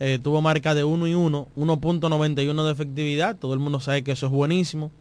[0.03, 4.13] eh, tuvo marca de 1 y 1, 1.91 de efectividad, todo el mundo sabe que
[4.13, 4.91] eso es buenísimo.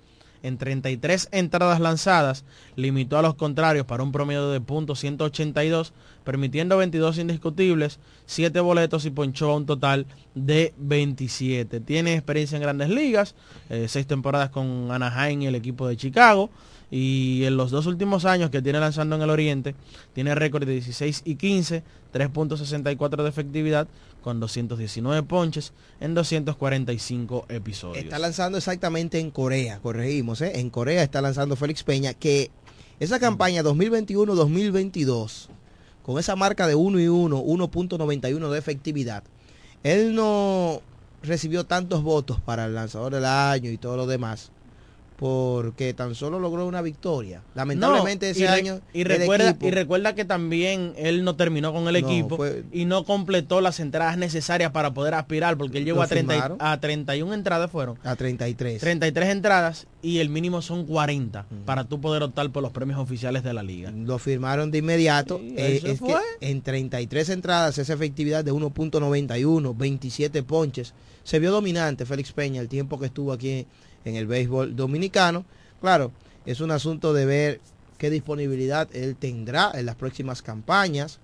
[0.42, 2.44] En 33 entradas lanzadas,
[2.76, 9.06] limitó a los contrarios para un promedio de puntos 182, permitiendo 22 indiscutibles, 7 boletos
[9.06, 11.80] y ponchó a un total de 27.
[11.80, 13.34] Tiene experiencia en grandes ligas,
[13.70, 16.50] 6 temporadas con Anaheim y el equipo de Chicago.
[16.90, 19.76] Y en los dos últimos años que tiene lanzando en el Oriente,
[20.12, 23.86] tiene récord de 16 y 15, 3.64 de efectividad,
[24.20, 28.04] con 219 ponches en 245 episodios.
[28.04, 30.60] Está lanzando exactamente en Corea, corregimos, ¿eh?
[30.60, 32.50] En Corea está lanzando Félix Peña, que
[32.98, 35.48] esa campaña 2021-2022,
[36.02, 39.24] con esa marca de 1 y 1, 1.91 de efectividad,
[39.82, 40.82] él no
[41.22, 44.52] recibió tantos votos para el lanzador del año y todo lo demás
[45.20, 47.42] porque tan solo logró una victoria.
[47.54, 51.86] Lamentablemente No, ese y año y recuerda y recuerda que también él no terminó con
[51.94, 55.84] el No, equipo fue- y no completó las entradas necesarias para poder aspirar porque él
[55.84, 56.58] llegó a, 30 y- firmaron.
[56.60, 58.80] a 31 entradas fueron a 33.
[58.80, 63.42] 33 entradas y el mínimo son 40 para tú poder optar por los premios oficiales
[63.44, 63.90] de la liga.
[63.90, 65.38] Lo firmaron de inmediato.
[65.42, 66.14] Eh, es fue.
[66.40, 70.94] que en 33 entradas, esa efectividad de 1.91, 27 ponches.
[71.22, 73.66] Se vio dominante Félix Peña el tiempo que estuvo aquí
[74.04, 75.44] en el béisbol dominicano.
[75.80, 76.12] Claro,
[76.46, 77.60] es un asunto de ver
[77.98, 81.18] qué disponibilidad él tendrá en las próximas campañas,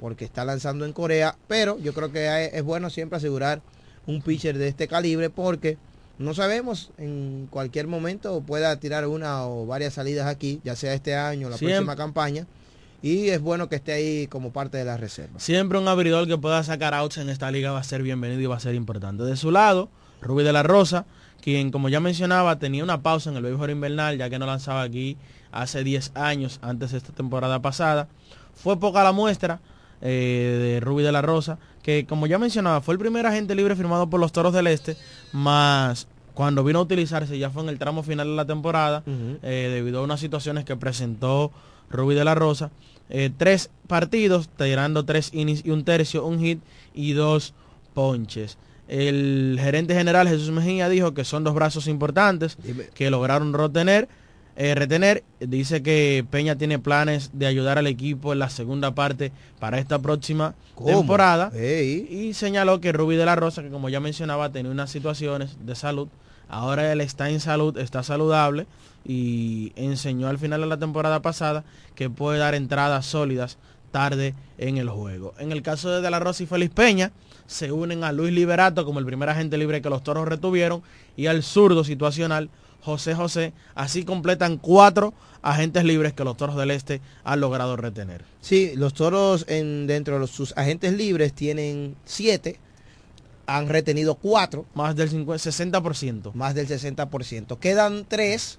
[0.00, 3.62] porque está lanzando en Corea, pero yo creo que es bueno siempre asegurar
[4.06, 5.76] un pitcher de este calibre porque
[6.18, 11.14] no sabemos en cualquier momento pueda tirar una o varias salidas aquí, ya sea este
[11.14, 11.76] año o la Siempre.
[11.76, 12.46] próxima campaña,
[13.02, 15.38] y es bueno que esté ahí como parte de la reserva.
[15.38, 18.46] Siempre un abridor que pueda sacar outs en esta liga va a ser bienvenido y
[18.46, 19.22] va a ser importante.
[19.24, 19.88] De su lado,
[20.20, 21.06] Rubí de la Rosa,
[21.42, 24.82] quien como ya mencionaba tenía una pausa en el béisbol invernal ya que no lanzaba
[24.82, 25.16] aquí
[25.52, 28.08] hace 10 años antes de esta temporada pasada.
[28.54, 29.60] Fue poca la muestra
[30.00, 33.76] eh, de Rubí de la Rosa, que como ya mencionaba fue el primer agente libre
[33.76, 34.96] firmado por los Toros del Este,
[35.32, 39.70] más cuando vino a utilizarse ya fue en el tramo final de la temporada, eh,
[39.74, 41.50] debido a unas situaciones que presentó
[41.90, 42.70] Rubí de la Rosa.
[43.10, 46.60] Eh, tres partidos, tirando tres innings y un tercio, un hit
[46.94, 47.54] y dos
[47.92, 48.56] ponches.
[48.88, 52.56] El gerente general Jesús Mejía dijo que son dos brazos importantes
[52.94, 54.08] que lograron retener.
[54.56, 55.22] eh, retener.
[55.38, 60.00] Dice que Peña tiene planes de ayudar al equipo en la segunda parte para esta
[60.00, 60.88] próxima ¿Cómo?
[60.98, 61.52] temporada.
[61.56, 65.74] Y señaló que Rubí de la Rosa, que como ya mencionaba, tenía unas situaciones de
[65.76, 66.08] salud.
[66.48, 68.66] Ahora él está en salud, está saludable
[69.06, 71.62] y enseñó al final de la temporada pasada
[71.94, 73.58] que puede dar entradas sólidas
[73.92, 75.34] tarde en el juego.
[75.38, 77.12] En el caso de De La Rosa y Félix Peña,
[77.48, 80.82] se unen a Luis Liberato como el primer agente libre que los toros retuvieron
[81.16, 82.50] y al zurdo situacional
[82.82, 83.52] José José.
[83.74, 88.24] Así completan cuatro agentes libres que los toros del Este han logrado retener.
[88.40, 92.60] Sí, los toros en, dentro de sus agentes libres tienen siete,
[93.46, 94.66] han retenido cuatro.
[94.74, 96.34] Más del 50, 60%.
[96.34, 97.58] Más del 60%.
[97.58, 98.58] Quedan tres,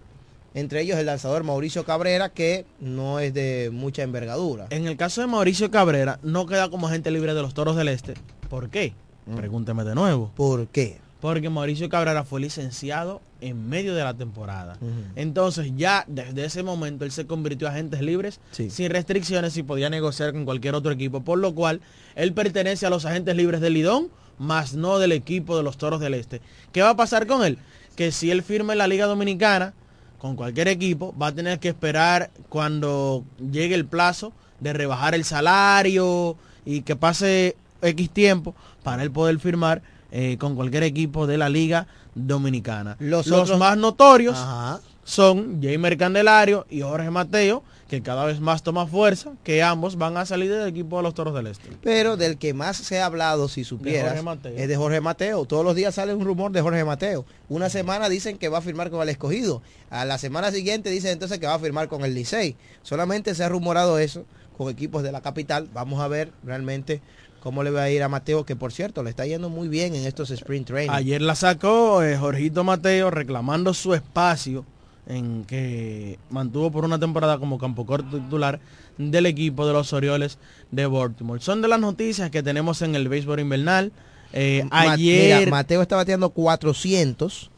[0.56, 4.66] entre ellos el lanzador Mauricio Cabrera, que no es de mucha envergadura.
[4.72, 7.90] En el caso de Mauricio Cabrera, no queda como agente libre de los toros del
[7.90, 8.16] Este.
[8.50, 8.94] ¿Por qué?
[9.36, 10.32] Pregúnteme de nuevo.
[10.36, 11.00] ¿Por qué?
[11.22, 14.78] Porque Mauricio Cabrera fue licenciado en medio de la temporada.
[15.16, 19.90] Entonces ya desde ese momento él se convirtió a agentes libres sin restricciones y podía
[19.90, 21.22] negociar con cualquier otro equipo.
[21.22, 21.82] Por lo cual
[22.16, 26.00] él pertenece a los agentes libres del Lidón, más no del equipo de los Toros
[26.00, 26.42] del Este.
[26.72, 27.58] ¿Qué va a pasar con él?
[27.96, 29.74] Que si él firma en la Liga Dominicana
[30.18, 35.26] con cualquier equipo, va a tener que esperar cuando llegue el plazo de rebajar el
[35.26, 41.38] salario y que pase X tiempo para él poder firmar eh, con cualquier equipo de
[41.38, 42.96] la Liga Dominicana.
[43.00, 44.80] Los Los, otros- más notorios Ajá.
[45.04, 50.18] son Jamer Candelario y Jorge Mateo, que cada vez más toma fuerza, que ambos van
[50.18, 51.70] a salir del equipo de los Toros del Este.
[51.82, 54.16] Pero del que más se ha hablado, si supieras,
[54.56, 55.46] es de Jorge Mateo.
[55.46, 57.26] Todos los días sale un rumor de Jorge Mateo.
[57.48, 59.62] Una semana dicen que va a firmar con el escogido.
[59.90, 62.56] A la semana siguiente dicen entonces que va a firmar con el Licey.
[62.84, 64.26] Solamente se ha rumorado eso
[64.58, 65.68] con equipos de la capital.
[65.74, 67.02] Vamos a ver realmente
[67.42, 69.96] cómo le va a ir a Mateo, que por cierto le está yendo muy bien
[69.96, 70.92] en estos sprint training.
[70.94, 74.66] Ayer la sacó eh, Jorgito Mateo reclamando su espacio
[75.08, 78.60] en que mantuvo por una temporada como campo corto titular
[78.98, 80.38] del equipo de los Orioles
[80.72, 81.42] de Baltimore.
[81.42, 83.92] Son de las noticias que tenemos en el béisbol invernal.
[84.34, 87.50] Eh, Ma- ayer Mateo está bateando 400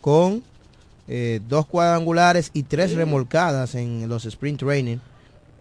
[0.00, 0.42] con
[1.08, 4.98] eh, dos cuadrangulares y tres remolcadas en los sprint training.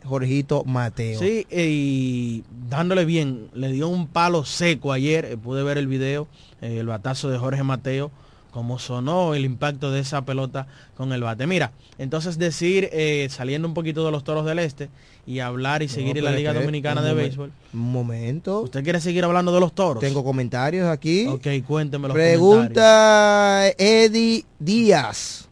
[0.04, 1.20] Jorgito Mateo.
[1.20, 5.88] Sí, eh, y dándole bien, le dio un palo seco ayer, eh, pude ver el
[5.88, 6.28] video,
[6.62, 8.12] eh, el batazo de Jorge Mateo,
[8.52, 11.46] como sonó el impacto de esa pelota con el bate.
[11.46, 14.90] Mira, entonces decir, eh, saliendo un poquito de los toros del este
[15.28, 17.52] y hablar y seguir en la Liga Dominicana de Béisbol.
[17.74, 18.62] Un momento.
[18.62, 20.02] ¿Usted quiere seguir hablando de los toros?
[20.02, 21.28] Tengo comentarios aquí.
[21.28, 22.40] Ok, cuénteme los comentarios.
[22.40, 25.49] Pregunta Eddie Díaz,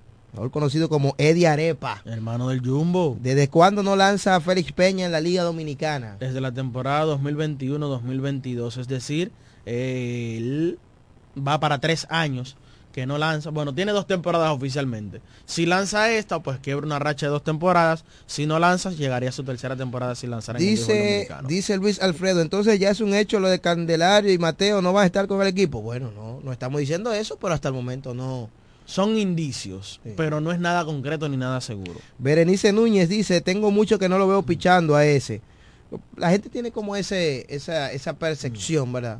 [0.51, 2.01] conocido como Eddie Arepa.
[2.05, 3.17] Hermano del Jumbo.
[3.21, 6.17] ¿Desde cuándo no lanza Félix Peña en la Liga Dominicana?
[6.19, 9.31] Desde la temporada 2021-2022, es decir,
[9.65, 10.79] él
[11.37, 12.57] va para tres años
[12.97, 15.21] que no lanza, bueno, tiene dos temporadas oficialmente.
[15.45, 18.03] Si lanza esta, pues quiebra una racha de dos temporadas.
[18.25, 21.77] Si no lanza, llegaría a su tercera temporada sin lanzar en el béisbol Dice, dice
[21.77, 25.05] Luis Alfredo, entonces ya es un hecho lo de Candelario y Mateo no van a
[25.05, 25.83] estar con el equipo.
[25.83, 28.49] Bueno, no, no estamos diciendo eso, pero hasta el momento no.
[28.87, 31.99] Son indicios, pero no es nada concreto ni nada seguro.
[32.17, 35.41] Berenice Núñez dice, tengo mucho que no lo veo pichando a ese.
[36.15, 39.19] La gente tiene como ese, esa, esa percepción, ¿verdad?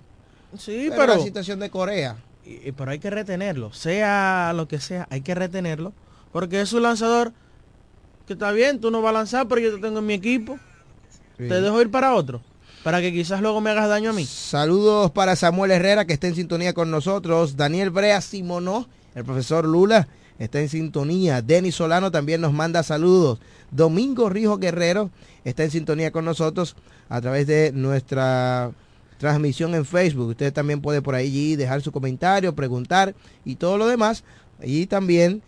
[0.57, 2.15] Sí, pero, pero, la situación de Corea.
[2.45, 5.91] y- pero hay que retenerlo, sea lo que sea, hay que retenerlo,
[6.31, 7.33] porque es un lanzador
[8.25, 10.57] que está bien, tú no vas a lanzar, pero yo te tengo en mi equipo.
[11.37, 11.47] Sí.
[11.49, 12.41] Te dejo ir para otro,
[12.85, 14.23] para que quizás luego me hagas daño a mí.
[14.25, 17.57] Saludos para Samuel Herrera que está en sintonía con nosotros.
[17.57, 18.87] Daniel Brea Simonó,
[19.17, 20.07] el profesor Lula,
[20.37, 21.41] está en sintonía.
[21.41, 23.39] Denis Solano también nos manda saludos.
[23.71, 25.09] Domingo Rijo Guerrero
[25.43, 26.75] está en sintonía con nosotros
[27.09, 28.69] a través de nuestra
[29.17, 30.29] transmisión en Facebook.
[30.29, 34.23] Usted también puede por allí dejar su comentario, preguntar y todo lo demás.
[34.61, 35.41] Y también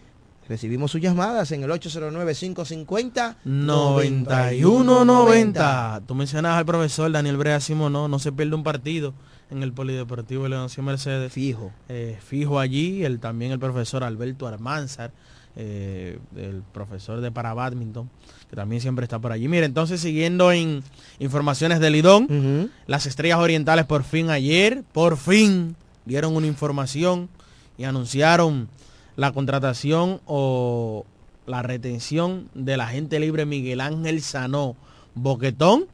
[0.47, 3.35] recibimos sus llamadas en el 809-550.
[3.45, 6.01] 91-90.
[6.07, 9.13] Tú mencionas al profesor Daniel Brea Simonó, no se pierde un partido
[9.51, 11.31] en el Polideportivo Leoncio Mercedes.
[11.31, 11.71] Fijo.
[11.87, 15.11] Eh, fijo allí, el, también el profesor Alberto Armanzar,
[15.55, 18.09] eh, el profesor de para badminton,
[18.49, 19.47] que también siempre está por allí.
[19.47, 20.83] Mire, entonces siguiendo en
[21.19, 25.75] informaciones del Lidón, las estrellas orientales por fin ayer, por fin
[26.05, 27.29] dieron una información
[27.77, 28.69] y anunciaron
[29.15, 31.05] la contratación o
[31.45, 34.75] la retención del agente libre Miguel Ángel Sanó
[35.15, 35.87] Boquetón,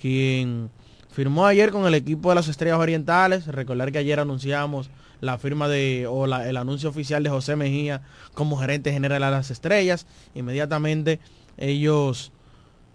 [0.00, 0.70] quien
[1.12, 3.46] firmó ayer con el equipo de las Estrellas Orientales.
[3.46, 4.90] Recordar que ayer anunciamos
[5.20, 8.02] la firma de o el anuncio oficial de José Mejía
[8.34, 10.06] como gerente general de las Estrellas.
[10.34, 11.20] Inmediatamente
[11.58, 12.32] ellos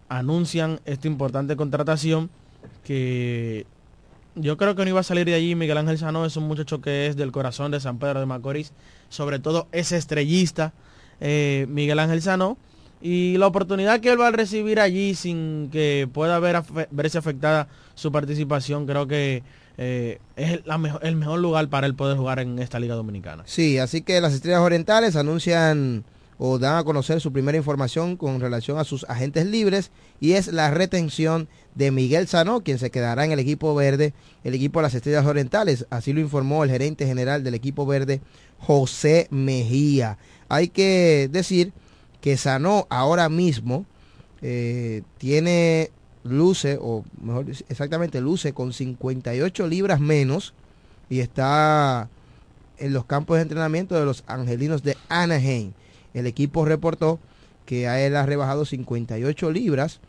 [0.10, 2.30] anuncian esta importante contratación
[2.84, 3.66] que
[4.36, 5.56] yo creo que no iba a salir de allí.
[5.56, 8.74] Miguel Ángel Sanó es un muchacho que es del corazón de San Pedro de Macorís,
[9.10, 10.74] sobre todo es estrellista
[11.22, 12.58] eh, Miguel Ángel Sanó.
[13.10, 17.70] Y la oportunidad que él va a recibir allí sin que pueda ver verse afectada
[17.96, 19.44] su participación, creo que
[19.78, 23.44] eh, es la el mejor lugar para él poder jugar en esta Liga Dominicana.
[23.46, 26.04] Sí, así que las Estrellas Orientales anuncian
[26.38, 29.90] o dan a conocer su primera información con relación a sus agentes libres
[30.20, 34.54] y es la retención de Miguel Sanó, quien se quedará en el equipo verde, el
[34.54, 35.86] equipo de las Estrellas Orientales.
[35.92, 38.20] Así lo informó el gerente general del equipo verde,
[38.60, 40.18] José Mejía.
[40.50, 41.72] Hay que decir
[42.28, 43.86] que Sanó ahora mismo
[44.42, 45.92] eh, tiene
[46.26, 50.54] luce, o mejor exactamente luce con 58 libras menos
[51.10, 52.10] y está
[52.80, 55.72] en los campos de entrenamiento de los angelinos de Anaheim.
[56.14, 57.18] El equipo reportó
[57.66, 60.02] que a él ha rebajado 58 libras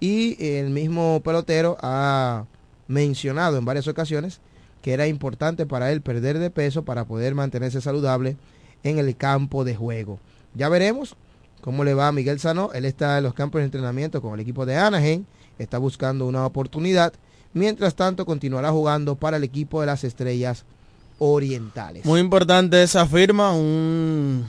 [0.00, 2.46] y el mismo pelotero ha
[2.86, 4.40] mencionado en varias ocasiones
[4.80, 8.38] que era importante para él perder de peso para poder mantenerse saludable
[8.84, 10.18] en el campo de juego.
[10.54, 11.14] Ya veremos
[11.60, 12.70] cómo le va a Miguel Sano.
[12.72, 15.24] Él está en los campos de entrenamiento con el equipo de Anaheim,
[15.58, 17.12] está buscando una oportunidad.
[17.52, 20.64] Mientras tanto, continuará jugando para el equipo de las estrellas
[21.18, 22.04] orientales.
[22.04, 24.46] Muy importante esa firma, un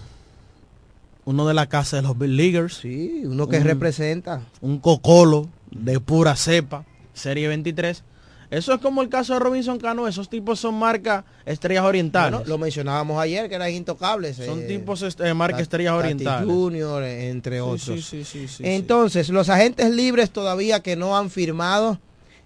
[1.29, 2.77] uno de la casa de los Big Leaguers.
[2.77, 4.41] Sí, uno que representa.
[4.61, 8.03] Un cocolo de pura cepa, serie 23.
[8.51, 12.31] Eso es como el caso de Robinson Cano, esos tipos son marca estrellas orientales.
[12.39, 14.37] Bueno, lo mencionábamos ayer que eran intocables.
[14.37, 16.49] Son eh, tipos este, marca Tati- estrellas Tati orientales.
[16.49, 17.83] Junior, eh, entre otros.
[17.83, 21.99] sí, sí, sí, sí, Entonces, los agentes libres todavía que no han firmado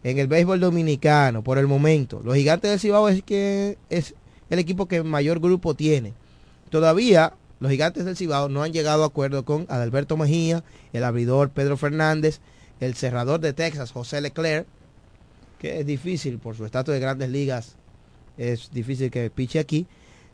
[0.03, 2.19] en el béisbol dominicano por el momento.
[2.25, 4.13] Los gigantes del Cibao es que es
[4.49, 6.13] el equipo que mayor grupo tiene.
[6.69, 11.49] Todavía los gigantes del Cibao no han llegado a acuerdo con Adalberto Mejía, el abridor
[11.51, 12.41] Pedro Fernández,
[12.81, 14.67] el cerrador de Texas José Leclerc,
[15.63, 17.77] que es difícil por su estatus de grandes ligas,
[18.37, 19.87] es difícil que piche aquí.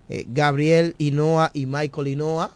[0.09, 2.51] eh, Gabriel Hinoa y Michael Hinoa,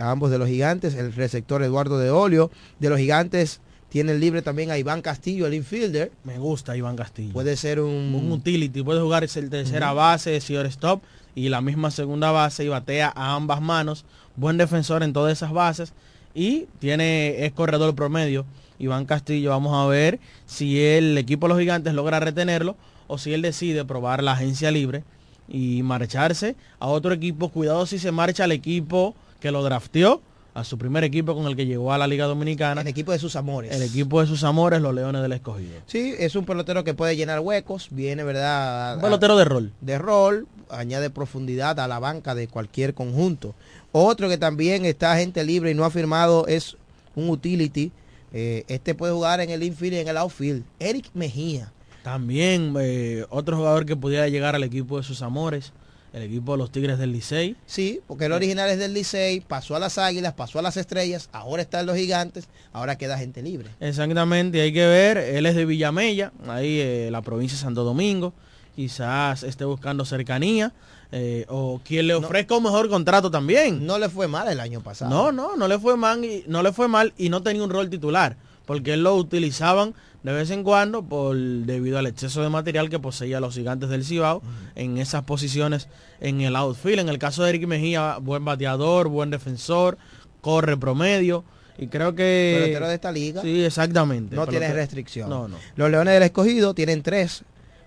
[0.00, 4.72] ambos de los gigantes, el receptor Eduardo de Olio, de los gigantes tienen libre también
[4.72, 6.10] a Iván Castillo, el infielder.
[6.24, 7.32] Me gusta Iván Castillo.
[7.32, 9.96] Puede ser un, un utility, puede jugar el tercera Ujú.
[9.98, 11.00] base, stop
[11.36, 14.04] y la misma segunda base y batea a ambas manos.
[14.34, 15.92] Buen defensor en todas esas bases
[16.34, 18.44] y tiene es corredor promedio
[18.78, 19.50] Iván Castillo.
[19.50, 23.84] Vamos a ver si el equipo de los gigantes logra retenerlo o si él decide
[23.84, 25.04] probar la agencia libre
[25.48, 27.48] y marcharse a otro equipo.
[27.50, 30.22] Cuidado si se marcha al equipo que lo drafteó,
[30.54, 32.80] a su primer equipo con el que llegó a la Liga Dominicana.
[32.82, 33.74] El equipo de sus amores.
[33.74, 35.80] El equipo de sus amores, los Leones del Escogido.
[35.86, 38.94] Sí, es un pelotero que puede llenar huecos, viene, ¿verdad?
[38.94, 39.72] Un pelotero de rol.
[39.80, 43.54] De rol, añade profundidad a la banca de cualquier conjunto.
[43.90, 46.76] Otro que también está gente libre y no ha firmado es
[47.16, 47.90] un utility.
[48.36, 50.64] Eh, este puede jugar en el infield y en el outfield.
[50.80, 51.72] Eric Mejía.
[52.02, 55.72] También eh, otro jugador que pudiera llegar al equipo de sus amores,
[56.12, 57.56] el equipo de los Tigres del Licey.
[57.64, 61.28] Sí, porque el original es del Licey, pasó a las Águilas, pasó a las Estrellas,
[61.32, 63.70] ahora está en los Gigantes, ahora queda gente libre.
[63.78, 68.34] Exactamente, hay que ver, él es de Villamella, ahí eh, la provincia de Santo Domingo,
[68.74, 70.72] quizás esté buscando cercanía.
[71.16, 73.86] Eh, o quien le ofrezca un mejor contrato también.
[73.86, 75.10] No le fue mal el año pasado.
[75.10, 77.70] No, no, no le fue mal y no le fue mal y no tenía un
[77.70, 78.36] rol titular,
[78.66, 79.94] porque él lo utilizaban
[80.24, 84.04] de vez en cuando por debido al exceso de material que poseía los gigantes del
[84.04, 84.42] Cibao
[84.74, 85.86] en esas posiciones
[86.18, 86.98] en el outfield.
[86.98, 89.98] En el caso de Eric Mejía, buen bateador, buen defensor,
[90.40, 91.44] corre promedio
[91.78, 93.40] y creo que Pelotero de esta liga.
[93.40, 94.34] Sí, exactamente.
[94.34, 95.30] No tiene restricción.
[95.30, 95.58] No, no.
[95.76, 97.44] Los Leones del Escogido tienen tres.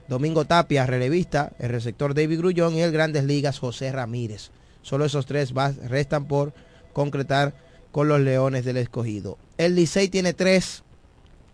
[0.08, 4.52] Domingo Tapia, relevista, el receptor David Grullón y el Grandes Ligas José Ramírez.
[4.82, 5.54] Solo esos tres
[5.88, 6.54] restan por
[6.94, 7.54] concretar
[7.92, 9.38] con los Leones del Escogido.
[9.58, 10.84] El Licey tiene tres.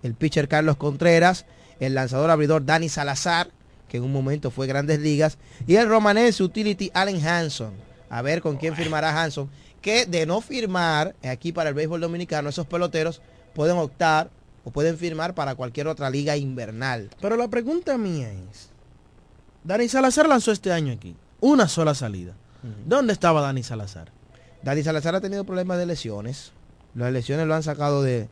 [0.04, 1.46] El pitcher Carlos Contreras,
[1.80, 3.50] el lanzador abridor Dani Salazar,
[3.88, 7.74] que en un momento fue Grandes Ligas, y el romanense utility Allen Hanson.
[8.10, 9.50] A ver con quién firmará Hanson.
[9.82, 13.22] Que de no firmar aquí para el béisbol dominicano, esos peloteros
[13.56, 14.30] pueden optar
[14.64, 17.10] o pueden firmar para cualquier otra liga invernal.
[17.22, 18.70] Pero la pregunta mía es,
[19.64, 22.34] Dani Salazar lanzó este año aquí, una sola salida.
[22.86, 24.12] ¿Dónde estaba Dani Salazar?
[24.62, 26.54] Dani Salazar ha tenido problemas de lesiones.
[26.96, 28.30] Las lesiones lo han sacado de,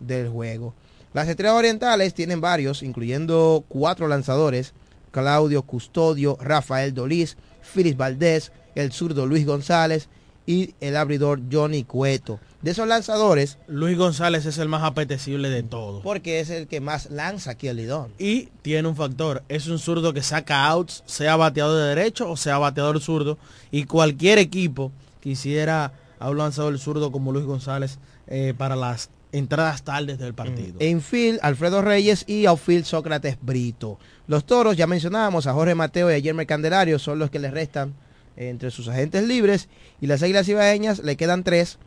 [0.00, 0.74] del juego.
[1.12, 4.72] Las estrellas orientales tienen varios, incluyendo cuatro lanzadores.
[5.10, 10.08] Claudio Custodio, Rafael Dolís, Félix Valdés, el zurdo Luis González
[10.46, 12.40] y el abridor Johnny Cueto.
[12.64, 16.02] De esos lanzadores, Luis González es el más apetecible de todos.
[16.02, 18.14] porque es el que más lanza aquí el Lidón.
[18.18, 22.38] Y tiene un factor, es un zurdo que saca outs, sea bateador de derecho o
[22.38, 23.36] sea bateador zurdo.
[23.70, 27.98] Y cualquier equipo quisiera a un lanzador zurdo como Luis González
[28.28, 30.82] eh, para las entradas tardes del partido.
[30.82, 33.98] Infield, Alfredo Reyes y outfield Sócrates Brito.
[34.26, 37.50] Los toros, ya mencionábamos a Jorge Mateo y a Jeremy Candelario, son los que les
[37.50, 37.92] restan
[38.38, 39.68] entre sus agentes libres.
[40.00, 41.78] Y las águilas ibaeñas le quedan tres.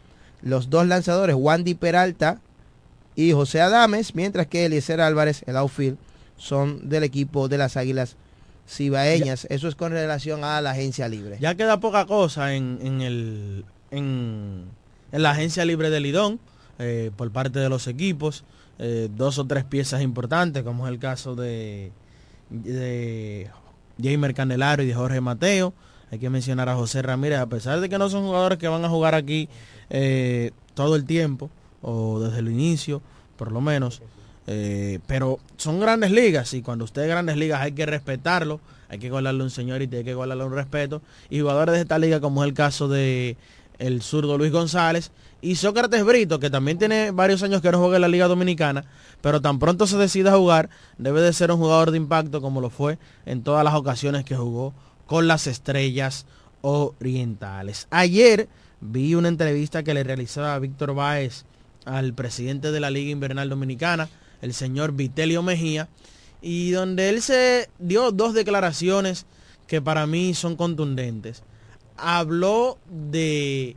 [0.42, 2.40] Los dos lanzadores, Wandy Peralta
[3.16, 5.98] y José Adames, mientras que Eliezer Álvarez, el outfield,
[6.38, 8.16] son del equipo de las águilas
[8.68, 9.48] cibaeñas.
[9.50, 11.38] Eso es con relación a la agencia libre.
[11.40, 14.66] Ya queda poca cosa en, en el, en,
[15.12, 16.40] en la agencia libre de Lidón
[16.78, 18.44] eh, por parte de los equipos.
[18.80, 21.92] eh, dos o tres piezas importantes, como es el caso de,
[22.50, 23.50] de
[24.02, 25.74] Jamer Candelario y de Jorge Mateo.
[26.12, 28.86] Hay que mencionar a José Ramírez, a pesar de que no son jugadores que van
[28.86, 29.50] a jugar aquí
[29.90, 31.50] eh, todo el tiempo,
[31.82, 33.02] o desde el inicio,
[33.38, 34.02] por lo menos.
[34.50, 38.98] Eh, pero son grandes ligas y cuando usted es grandes ligas hay que respetarlo, hay
[38.98, 41.02] que guardarle un señorito, hay que guardarle un respeto.
[41.30, 43.38] Y jugadores de esta liga, como es el caso de
[43.80, 45.12] el zurdo Luis González
[45.42, 48.86] y Sócrates Brito, que también tiene varios años que no juega en la Liga Dominicana,
[49.22, 52.70] pero tan pronto se decida jugar, debe de ser un jugador de impacto como lo
[52.70, 54.74] fue en todas las ocasiones que jugó
[55.06, 56.26] con las estrellas
[56.62, 57.88] orientales.
[57.92, 58.50] Ayer
[58.82, 61.46] vi una entrevista que le realizaba Víctor Báez
[61.86, 64.10] al presidente de la Liga Invernal Dominicana,
[64.42, 65.88] el señor Vitelio Mejía,
[66.42, 69.26] y donde él se dio dos declaraciones
[69.68, 71.44] que para mí son contundentes.
[71.98, 73.76] Habló de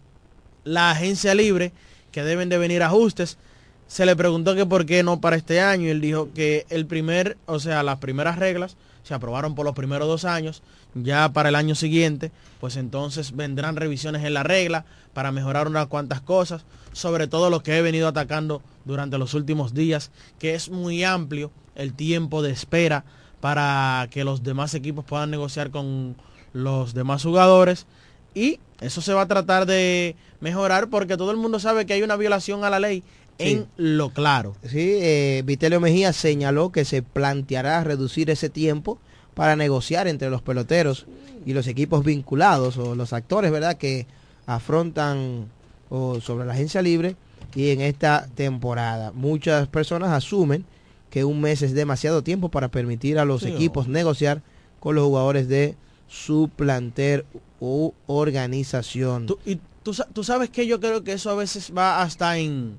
[0.64, 1.72] la agencia libre,
[2.12, 3.38] que deben de venir ajustes.
[3.86, 7.38] Se le preguntó que por qué no para este año él dijo que el primer,
[7.46, 10.62] o sea, las primeras reglas se aprobaron por los primeros dos años,
[10.95, 15.86] ya para el año siguiente, pues entonces vendrán revisiones en la regla para mejorar unas
[15.86, 20.70] cuantas cosas, sobre todo lo que he venido atacando durante los últimos días, que es
[20.70, 23.05] muy amplio el tiempo de espera
[23.41, 26.16] para que los demás equipos puedan negociar con
[26.53, 27.86] los demás jugadores
[28.34, 32.03] y eso se va a tratar de mejorar porque todo el mundo sabe que hay
[32.03, 33.03] una violación a la ley
[33.38, 34.55] en lo claro.
[34.62, 38.99] Sí, eh, Vitelio Mejía señaló que se planteará reducir ese tiempo
[39.35, 41.07] para negociar entre los peloteros
[41.47, 43.76] y los equipos vinculados o los actores, ¿verdad?
[43.76, 44.07] Que
[44.47, 45.47] afrontan
[45.89, 47.16] o sobre la agencia libre
[47.55, 49.12] y en esta temporada.
[49.12, 50.64] Muchas personas asumen
[51.11, 54.43] que un mes es demasiado tiempo para permitir a los Sí, equipos negociar
[54.78, 55.74] con los jugadores de
[56.09, 57.24] su plantel
[57.61, 59.26] u organización.
[59.26, 62.78] Tú, y tú, tú sabes que yo creo que eso a veces va hasta en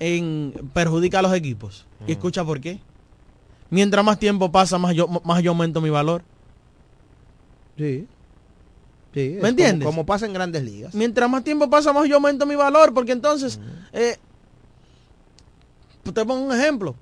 [0.00, 1.86] en perjudica a los equipos.
[2.06, 2.80] Y escucha por qué.
[3.70, 6.22] Mientras más tiempo pasa, más yo, más yo aumento mi valor.
[7.76, 8.06] Sí.
[9.14, 9.86] Sí, ¿Me entiendes?
[9.86, 10.94] Como, como pasa en grandes ligas.
[10.94, 13.58] Mientras más tiempo pasa, más yo aumento mi valor, porque entonces,
[13.92, 14.18] eh,
[16.04, 16.94] te pongo un ejemplo.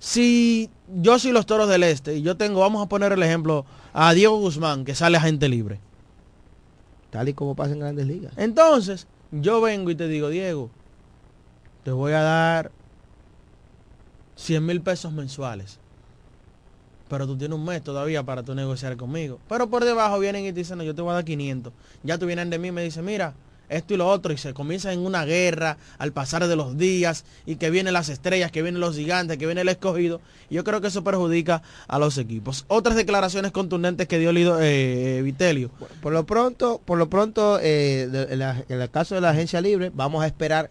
[0.00, 3.64] Si yo soy los Toros del Este y yo tengo, vamos a poner el ejemplo
[3.92, 5.80] a Diego Guzmán, que sale agente libre.
[7.10, 8.32] Tal y como pasa en grandes ligas.
[8.36, 10.70] Entonces, yo vengo y te digo, Diego,
[11.84, 12.70] te voy a dar
[14.38, 15.78] 100 mil pesos mensuales.
[17.08, 19.38] Pero tú tienes un mes todavía para tú negociar conmigo.
[19.48, 21.72] Pero por debajo vienen y te dicen, no, yo te voy a dar 500.
[22.02, 23.34] Ya tú vienen de mí y me dicen, mira,
[23.68, 24.32] esto y lo otro.
[24.32, 27.24] Y se comienza en una guerra al pasar de los días.
[27.46, 30.20] Y que vienen las estrellas, que vienen los gigantes, que viene el escogido.
[30.50, 32.66] Y yo creo que eso perjudica a los equipos.
[32.68, 35.70] Otras declaraciones contundentes que dio Lido, eh, Vitelio.
[36.02, 38.02] Por lo pronto, por lo pronto, eh,
[38.68, 40.70] en el caso de la agencia libre, vamos a esperar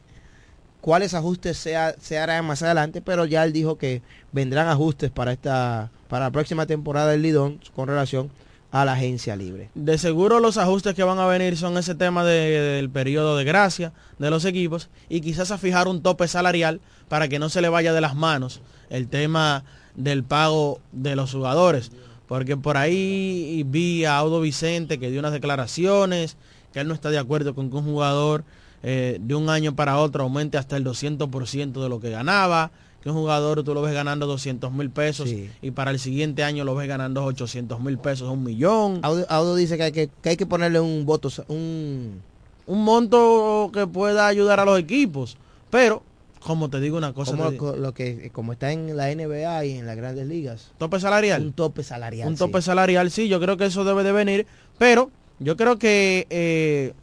[0.87, 5.33] cuáles ajustes se, se harán más adelante, pero ya él dijo que vendrán ajustes para
[5.33, 8.31] esta, para la próxima temporada del Lidón con relación
[8.71, 9.69] a la agencia libre.
[9.75, 13.43] De seguro los ajustes que van a venir son ese tema de- del periodo de
[13.43, 16.79] gracia de los equipos y quizás a fijar un tope salarial
[17.09, 19.65] para que no se le vaya de las manos el tema
[19.95, 21.91] del pago de los jugadores.
[22.29, 26.37] Porque por ahí vi a Audo Vicente que dio unas declaraciones,
[26.71, 28.45] que él no está de acuerdo con que un jugador
[28.89, 32.71] eh, de un año para otro aumente hasta el 200% de lo que ganaba,
[33.03, 35.29] que un jugador tú lo ves ganando 200 mil pesos
[35.61, 39.01] y para el siguiente año lo ves ganando 800 mil pesos, un millón.
[39.03, 42.21] Audo, Audo dice que hay que, que hay que ponerle un voto, un,
[42.65, 45.35] un monto que pueda ayudar a los equipos.
[45.69, 46.01] Pero,
[46.39, 49.85] como te digo una cosa, como, lo que como está en la NBA y en
[49.85, 50.71] las grandes ligas.
[50.77, 51.41] tope salarial.
[51.41, 52.29] Un tope salarial.
[52.29, 52.39] un sí.
[52.39, 56.93] tope salarial, sí, yo creo que eso debe de venir, pero yo creo que eh,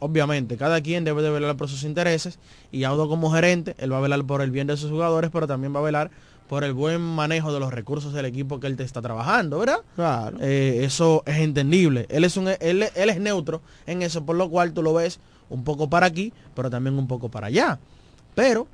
[0.00, 2.38] obviamente cada quien debe de velar por sus intereses
[2.72, 5.46] y Audo como gerente, él va a velar por el bien de sus jugadores, pero
[5.46, 6.10] también va a velar
[6.48, 9.82] por el buen manejo de los recursos del equipo que él te está trabajando, ¿verdad?
[9.94, 10.36] Claro.
[10.40, 12.06] Eh, eso es entendible.
[12.08, 12.58] Él es un él,
[12.92, 16.32] él es neutro en eso, por lo cual tú lo ves un poco para aquí,
[16.56, 17.78] pero también un poco para allá.
[18.34, 18.66] Pero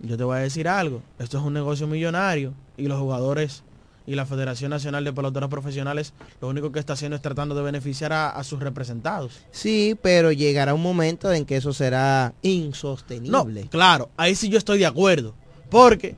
[0.00, 3.64] yo te voy a decir algo, esto es un negocio millonario y los jugadores
[4.08, 7.62] y la Federación Nacional de Peloteros Profesionales lo único que está haciendo es tratando de
[7.62, 9.34] beneficiar a, a sus representados.
[9.52, 13.68] Sí, pero llegará un momento en que eso será No, insostenible.
[13.70, 15.34] claro, ahí sí yo estoy de acuerdo.
[15.70, 16.16] Porque,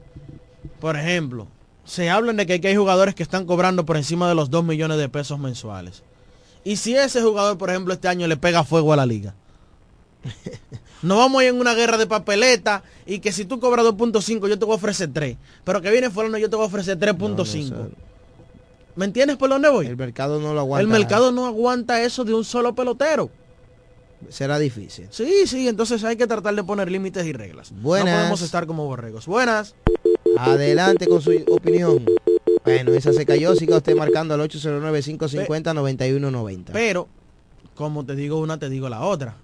[0.80, 1.48] por ejemplo,
[1.84, 4.64] se hablan de que aquí hay jugadores que están cobrando por encima de los 2
[4.64, 6.04] millones de pesos mensuales.
[6.62, 9.34] Y si ese jugador, por ejemplo, este año le pega fuego a la liga.
[11.02, 14.48] No vamos a ir en una guerra de papeleta y que si tú cobras 2.5
[14.48, 15.36] yo te voy a ofrecer 3.
[15.64, 17.88] Pero que viene fulano yo te voy a ofrecer 3.5.
[18.96, 19.86] ¿Me entiendes por dónde voy?
[19.86, 20.82] El mercado no lo aguanta.
[20.82, 23.30] El mercado no aguanta eso de un solo pelotero.
[24.28, 25.06] Será difícil.
[25.10, 27.72] Sí, sí, entonces hay que tratar de poner límites y reglas.
[27.80, 28.12] Buenas.
[28.12, 29.24] No podemos estar como borregos.
[29.26, 29.74] Buenas.
[30.36, 32.04] Adelante con su opinión.
[32.64, 33.54] Bueno, esa se cayó.
[33.54, 36.66] Siga usted marcando al 809-550-9190.
[36.72, 37.08] Pero,
[37.74, 39.36] como te digo una, te digo la otra.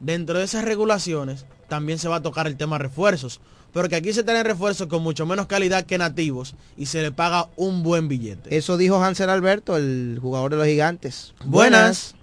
[0.00, 3.40] Dentro de esas regulaciones también se va a tocar el tema refuerzos.
[3.72, 7.48] Porque aquí se tienen refuerzos con mucho menos calidad que nativos y se le paga
[7.54, 8.56] un buen billete.
[8.56, 11.34] Eso dijo Hansel Alberto, el jugador de los gigantes.
[11.44, 12.16] Buenas.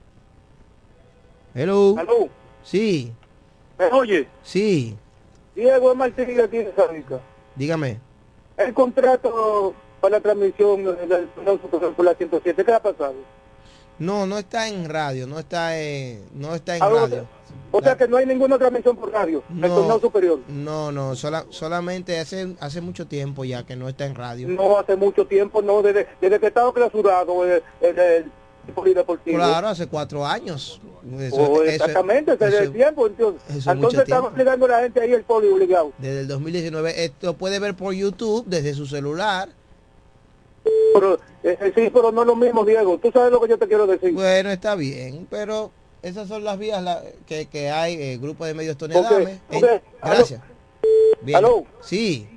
[1.56, 1.96] Hello.
[1.98, 2.30] Aló.
[2.64, 3.14] Sí,
[3.80, 4.28] ¿Me oye?
[4.44, 4.98] sí.
[5.56, 7.20] Diego Martínez de aquí de Sárica.
[7.56, 8.00] Dígame.
[8.58, 13.16] El contrato para la transmisión del torneo superior por la 107, ¿qué ha pasado?
[13.98, 17.28] No, no está en radio, no está en, no está en radio.
[17.72, 20.40] O sea que no hay ninguna transmisión por radio, el torneo superior.
[20.48, 24.48] No, no, sola- solamente hace, hace mucho tiempo ya que no está en radio.
[24.48, 28.32] No hace mucho tiempo, no, desde, desde que estaba clausurado el, el, el
[28.74, 29.38] polideportivo.
[29.38, 30.80] Claro, hace cuatro años.
[31.20, 33.08] Eso- O eso- exactamente, desde eso- el tiempo.
[33.08, 35.92] Entonces, entonces estamos a la gente ahí el poli obligado.
[35.98, 37.04] Desde el 2019.
[37.06, 39.50] Esto puede ver por YouTube desde su celular.
[40.94, 42.98] Pero, eh, sí, pero no es lo mismo, Diego.
[42.98, 44.12] Tú sabes lo que yo te quiero decir.
[44.14, 45.72] Bueno, está bien, pero
[46.08, 49.40] esas son las vías la- que, que hay, el grupo de medios Tonedame.
[49.50, 49.64] Ok, ok.
[49.64, 50.42] Eh, gracias.
[51.22, 51.38] Bien.
[51.38, 51.66] ¿Aló?
[51.82, 52.28] Sí.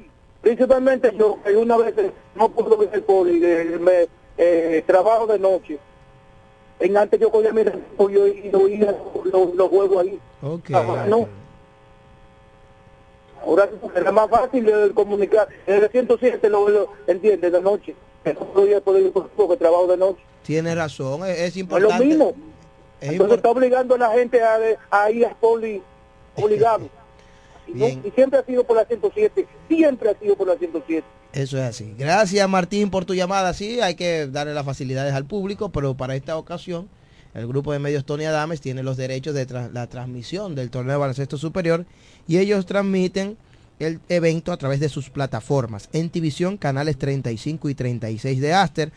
[0.40, 4.08] Principalmente yo, una vez eh, no puedo ver el poli, de, me,
[4.38, 5.78] eh, trabajo de noche.
[6.78, 10.18] En antes yo cogía mi refugio y y oía los, juegos ahí.
[10.42, 10.70] Ok.
[10.72, 11.28] Ahora no.
[13.44, 15.48] Ahora era más fácil comunicar.
[15.66, 17.94] En el 107 lo, lo entiende de noche.
[18.24, 20.20] No podía poder ir por porque trabajo de noche.
[20.42, 22.04] Tiene razón, es, es No es lo importante.
[22.04, 22.34] mismo.
[23.01, 25.82] Es Entonces está obligando a la gente a, ir a poli
[26.36, 26.88] obligado.
[27.66, 29.46] Y, no- y siempre ha sido por la 107.
[29.68, 31.07] Siempre ha sido por la 107.
[31.32, 31.94] Eso es así.
[31.96, 33.55] Gracias Martín por tu llamada.
[33.55, 36.88] Sí, hay que darle las facilidades al público, pero para esta ocasión
[37.32, 40.94] El grupo de medios Tony Adames tiene los derechos de tra- la transmisión del torneo
[40.94, 41.86] de baloncesto superior
[42.26, 43.36] y ellos transmiten
[43.78, 45.88] el evento a través de sus plataformas.
[45.92, 48.90] En División, canales 35 y 36 de Aster,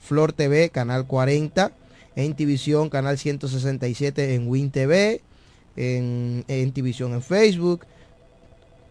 [0.00, 1.70] Flor TV, canal 40,
[2.16, 5.20] en División, canal 167 en Win TV,
[5.76, 7.86] en, en División en Facebook,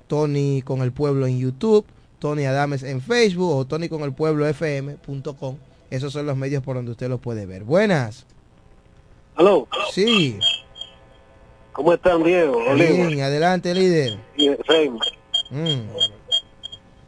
[0.08, 1.86] Tony con el pueblo en YouTube,
[2.20, 5.58] Tony Adames en Facebook o Tony con el pueblo fm.com.
[5.90, 7.64] Esos son los medios por donde usted lo puede ver.
[7.64, 8.26] Buenas.
[9.36, 9.68] Aló.
[9.92, 10.38] Sí.
[11.72, 12.62] ¿Cómo están, Diego?
[12.76, 14.20] Bien, adelante, líder.
[15.50, 15.80] Mm.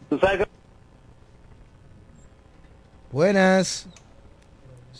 [0.09, 0.51] ¿Tú sabes que
[3.11, 3.87] Buenas.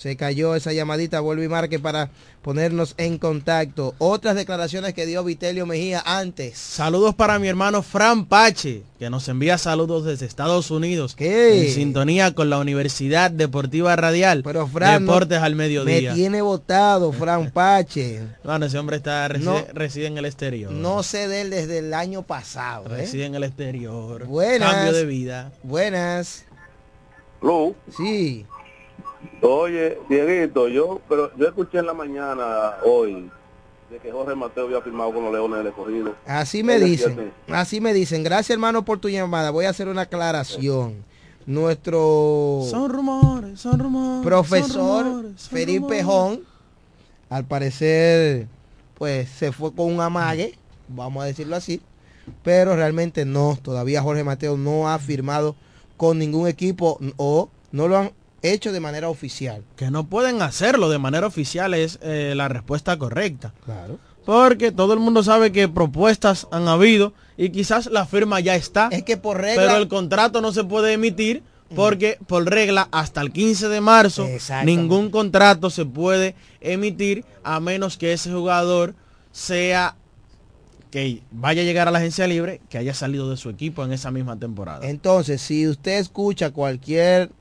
[0.01, 2.09] Se cayó esa llamadita, vuelve y marque para
[2.41, 3.93] ponernos en contacto.
[3.99, 6.57] Otras declaraciones que dio Vitelio Mejía antes.
[6.57, 11.13] Saludos para mi hermano Fran Pache, que nos envía saludos desde Estados Unidos.
[11.15, 11.67] ¿Qué?
[11.67, 14.41] En sintonía con la Universidad Deportiva Radial.
[14.41, 16.09] Pero Fran, no- Deportes al mediodía.
[16.13, 18.21] Me tiene votado, Fran Pache.
[18.43, 19.63] Bueno, ese hombre está reside, No.
[19.71, 20.71] reside en el exterior.
[20.71, 22.85] No sé de él desde el año pasado.
[22.87, 23.01] ¿eh?
[23.01, 24.25] Reside en el exterior.
[24.25, 24.73] Buenas.
[24.73, 25.51] Cambio de vida.
[25.61, 26.45] Buenas.
[27.43, 28.45] Lu, Sí.
[29.41, 33.29] Oye, Dieguito, yo, pero yo escuché en la mañana hoy
[33.89, 36.15] de que Jorge Mateo había firmado con los Leones del Escogido.
[36.25, 37.31] Así me dicen.
[37.49, 38.23] Así me dicen.
[38.23, 39.51] Gracias, hermano, por tu llamada.
[39.51, 41.03] Voy a hacer una aclaración.
[41.45, 44.23] Nuestro Son rumores, son rumores.
[44.25, 46.05] profesor son rumores, son Felipe rumores.
[46.05, 46.43] Jón,
[47.29, 48.47] al parecer,
[48.95, 50.55] pues se fue con un amague,
[50.87, 51.81] vamos a decirlo así,
[52.43, 55.55] pero realmente no, todavía Jorge Mateo no ha firmado
[55.97, 58.11] con ningún equipo o no lo han
[58.41, 59.63] hecho de manera oficial.
[59.75, 63.53] Que no pueden hacerlo de manera oficial es eh, la respuesta correcta.
[63.65, 63.99] Claro.
[64.25, 68.89] Porque todo el mundo sabe que propuestas han habido y quizás la firma ya está.
[68.91, 69.63] Es que por regla...
[69.63, 71.43] Pero el contrato no se puede emitir
[71.75, 74.27] porque por regla hasta el 15 de marzo
[74.65, 78.93] ningún contrato se puede emitir a menos que ese jugador
[79.31, 79.95] sea
[80.91, 83.93] que vaya a llegar a la agencia libre, que haya salido de su equipo en
[83.93, 84.85] esa misma temporada.
[84.87, 87.31] Entonces, si usted escucha cualquier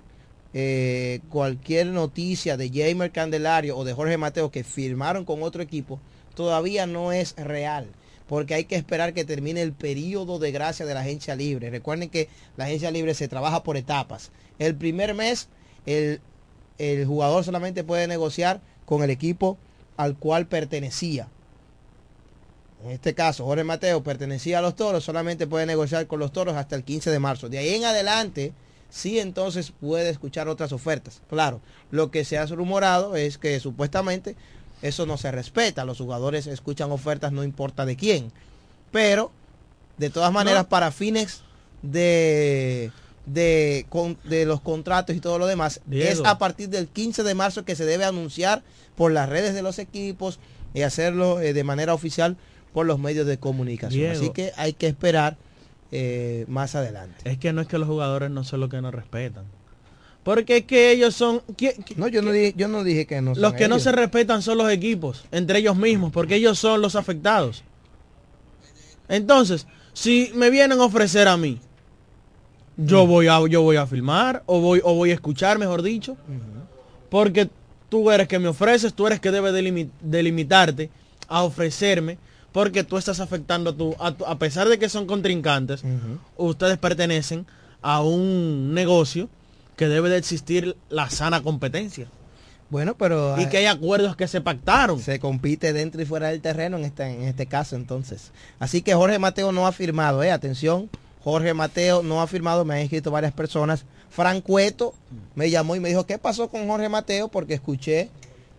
[0.53, 6.01] eh, cualquier noticia de Jamer Candelario o de Jorge Mateo que firmaron con otro equipo,
[6.35, 7.87] todavía no es real.
[8.29, 11.71] Porque hay que esperar que termine el periodo de gracia de la agencia libre.
[11.71, 14.31] Recuerden que la agencia libre se trabaja por etapas.
[14.59, 15.49] El primer mes,
[15.85, 16.21] el,
[16.79, 19.59] el jugador solamente puede negociar con el equipo
[19.97, 21.29] al cual pertenecía.
[22.85, 26.57] En este caso, Jorge Mateo pertenecía a los toros, solamente puede negociar con los toros
[26.57, 27.49] hasta el 15 de marzo.
[27.49, 28.53] De ahí en adelante,
[28.91, 31.21] sí entonces puede escuchar otras ofertas.
[31.31, 31.61] Claro,
[31.91, 34.37] lo que se ha rumorado es que supuestamente
[34.83, 35.85] eso no se respeta.
[35.85, 38.33] Los jugadores escuchan ofertas no importa de quién.
[38.91, 39.31] Pero,
[39.99, 41.43] de todas maneras, para fines
[41.83, 42.91] de,
[43.27, 46.09] de, con- de los contratos y todo lo demás, Diego.
[46.11, 48.63] es a partir del 15 de marzo que se debe anunciar
[48.97, 50.39] por las redes de los equipos
[50.75, 52.37] y hacerlo eh, de manera oficial
[52.73, 54.01] por los medios de comunicación.
[54.01, 54.17] Diego.
[54.19, 55.37] Así que hay que esperar
[55.93, 57.29] eh, más adelante.
[57.31, 59.45] Es que no es que los jugadores no son los que no respetan.
[60.23, 61.41] Porque es que ellos son...
[61.57, 63.31] ¿qui- qui- No, yo no dije, yo no dije que no.
[63.31, 66.83] Los son que no se respetan son los equipos, entre ellos mismos, porque ellos son
[66.83, 67.65] los afectados.
[69.09, 71.59] Entonces, si me vienen a ofrecer a mí,
[72.77, 76.17] yo voy a yo voy a filmar o voy o voy a escuchar, mejor dicho,
[77.11, 77.51] porque
[77.89, 80.91] tú eres que me ofreces, tú eres que debes delimi- delimitarte
[81.29, 82.19] a ofrecerme,
[82.53, 85.83] porque tú estás afectando a tu, a, tu- a pesar de que son contrincantes,
[86.37, 87.47] ustedes pertenecen
[87.83, 89.29] a un negocio
[89.77, 92.09] que debe de existir la sana competencia.
[92.69, 95.01] Bueno, pero Y que hay acuerdos que se pactaron.
[95.01, 98.31] se compite dentro y fuera del terreno en este, en este caso entonces.
[98.61, 100.89] Así que Jorge Mateo no ha firmado, eh, atención,
[101.25, 103.85] Jorge Mateo no ha firmado, me han escrito varias personas.
[104.11, 104.95] Fran Cueto
[105.35, 107.29] me llamó y me dijo, ¿qué pasó con Jorge Mateo?
[107.29, 108.09] Porque escuché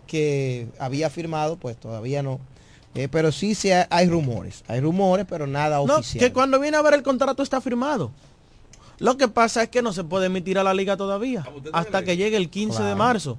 [0.06, 2.38] que había firmado, pues todavía no.
[2.94, 6.20] Eh, pero sí, sí hay, hay rumores, hay rumores, pero nada No, oficial.
[6.24, 8.10] que cuando viene a ver el contrato está firmado.
[8.98, 12.16] Lo que pasa es que no se puede emitir a la liga todavía hasta que
[12.16, 13.38] llegue el 15 de Claro, marzo.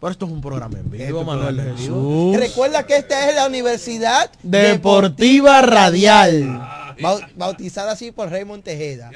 [0.00, 1.74] Pero esto es un programa en vivo, Manuel.
[1.76, 2.34] Jesús.
[2.36, 6.66] Recuerda que esta es la Universidad Deportiva Radial.
[7.00, 9.10] Bau- bautizada así por Raymond Tejeda.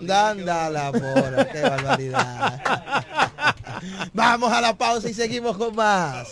[0.00, 2.62] Danda la pora, qué barbaridad.
[4.14, 6.28] Vamos a la pausa y seguimos con más.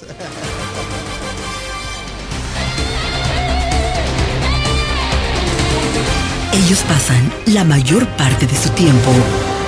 [6.67, 9.13] Ellos pasan la mayor parte de su tiempo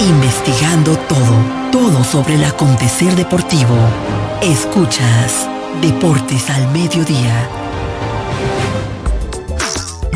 [0.01, 3.77] investigando todo, todo sobre el acontecer deportivo.
[4.43, 5.49] Escuchas
[5.81, 7.58] Deportes al Mediodía.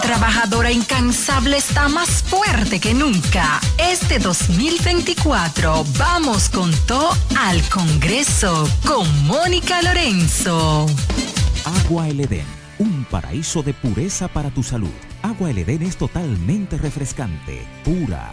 [0.00, 3.60] trabajadora incansable está más fuerte que nunca.
[3.78, 10.86] Este 2024 vamos con todo al Congreso con Mónica Lorenzo.
[11.84, 12.46] Agua El Edén,
[12.78, 14.90] un paraíso de pureza para tu salud.
[15.22, 18.32] Agua El Edén es totalmente refrescante, pura.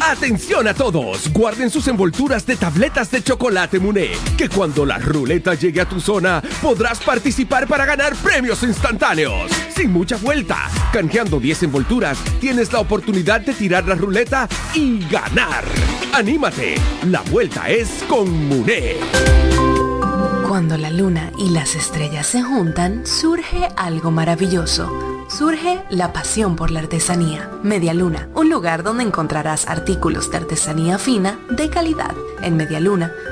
[0.00, 5.54] Atención a todos, guarden sus envolturas de tabletas de chocolate Muné, que cuando la ruleta
[5.54, 9.50] llegue a tu zona podrás participar para ganar premios instantáneos.
[9.74, 15.64] Sin mucha vuelta, canjeando 10 envolturas, tienes la oportunidad de tirar la ruleta y ganar.
[16.12, 16.76] Anímate,
[17.06, 18.96] la vuelta es con Muné.
[20.48, 25.17] Cuando la luna y las estrellas se juntan, surge algo maravilloso.
[25.28, 27.50] Surge la pasión por la artesanía.
[27.62, 32.14] Media Luna, un lugar donde encontrarás artículos de artesanía fina de calidad.
[32.40, 33.12] En Media Luna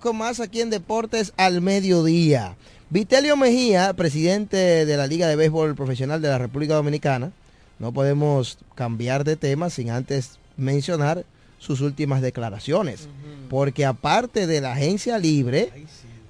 [0.00, 2.56] Con más aquí en Deportes al Mediodía.
[2.88, 7.30] Vitelio Mejía, presidente de la Liga de Béisbol Profesional de la República Dominicana.
[7.78, 11.24] No podemos cambiar de tema sin antes mencionar
[11.58, 13.08] sus últimas declaraciones.
[13.48, 15.70] Porque aparte de la agencia libre,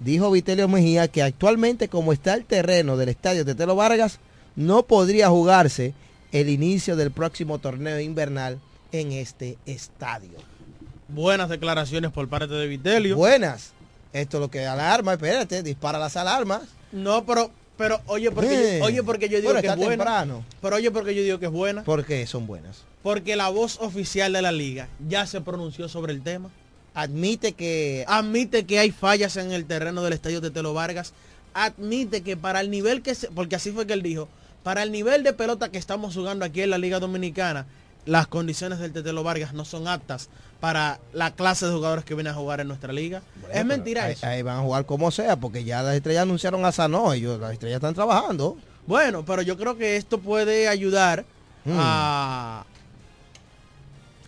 [0.00, 4.18] dijo Vitelio Mejía que actualmente como está el terreno del estadio Tetelo Vargas,
[4.56, 5.94] no podría jugarse
[6.32, 8.58] el inicio del próximo torneo invernal
[8.92, 10.49] en este estadio.
[11.12, 13.16] Buenas declaraciones por parte de Vitelio.
[13.16, 13.72] Buenas.
[14.12, 16.62] Esto es lo que alarma, espérate, dispara las alarmas.
[16.92, 19.90] No, pero, pero oye, porque, Eh, yo, oye, porque yo digo bueno, que es buena.
[19.90, 20.44] temprano.
[20.60, 21.84] Pero oye, porque yo digo que es buena.
[21.84, 22.82] ¿Por qué son buenas?
[23.02, 26.50] Porque la voz oficial de la liga ya se pronunció sobre el tema.
[26.94, 28.04] Admite que...
[28.08, 31.12] Admite que hay fallas en el terreno del estadio de Telo Vargas.
[31.54, 33.28] Admite que para el nivel que se...
[33.28, 34.28] Porque así fue que él dijo.
[34.64, 37.64] Para el nivel de pelota que estamos jugando aquí en la Liga Dominicana,
[38.06, 40.28] las condiciones del Tetelo Vargas no son aptas
[40.60, 43.22] para la clase de jugadores que vienen a jugar en nuestra liga.
[43.52, 44.26] es mentira ahí, eso.
[44.26, 47.52] ahí van a jugar como sea, porque ya las estrellas anunciaron a Sanó, ellos, las
[47.52, 48.56] estrellas están trabajando.
[48.86, 51.24] Bueno, pero yo creo que esto puede ayudar
[51.62, 51.76] Mm.
[51.78, 52.64] a,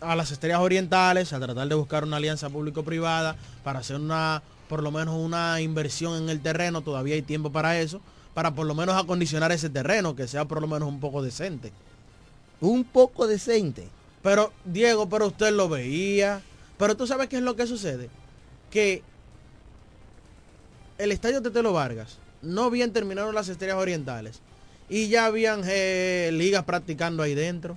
[0.02, 4.82] a las estrellas orientales a tratar de buscar una alianza público-privada para hacer una, por
[4.82, 8.00] lo menos una inversión en el terreno, todavía hay tiempo para eso,
[8.34, 11.72] para por lo menos acondicionar ese terreno, que sea por lo menos un poco decente.
[12.62, 13.86] Un poco decente.
[14.22, 16.40] Pero, Diego, pero usted lo veía.
[16.78, 18.08] Pero tú sabes qué es lo que sucede.
[18.70, 19.02] Que
[20.98, 24.40] el estadio Tetelo Vargas no bien terminaron las estrellas orientales.
[24.88, 27.76] Y ya habían eh, ligas practicando ahí dentro.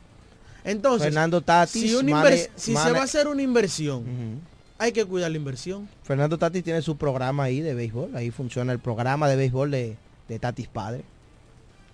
[0.64, 4.42] Entonces, Fernando Tatis, si, una Mane- invers- si se va a hacer una inversión,
[4.80, 5.88] hay que cuidar la inversión.
[6.04, 9.96] Fernando Tatis tiene su programa ahí de béisbol, ahí funciona el programa de béisbol de,
[10.28, 11.04] de Tatis Padre.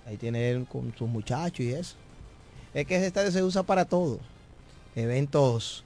[0.08, 1.96] Ahí tiene él con sus muchachos y eso.
[2.74, 4.20] Es que ese estadio se usa para todo.
[4.96, 5.84] Eventos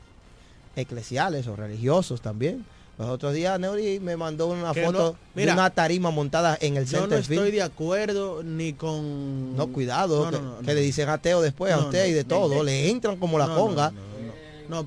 [0.75, 2.65] eclesiales o religiosos también.
[2.97, 6.57] Los otros días Neuri me mandó una Que foto no- mira, de una tarima montada
[6.61, 7.51] en el Yo no estoy field.
[7.51, 9.55] de acuerdo ni con...
[9.57, 12.63] No, cuidado, No, que, no, le dicen ateo después a usted y de todo.
[12.63, 13.91] le entran como la No, no, conga.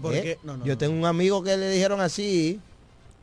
[0.00, 0.32] porque...
[0.32, 0.38] ¿Eh?
[0.42, 2.60] no, no, Yo tengo un amigo que le dijeron así.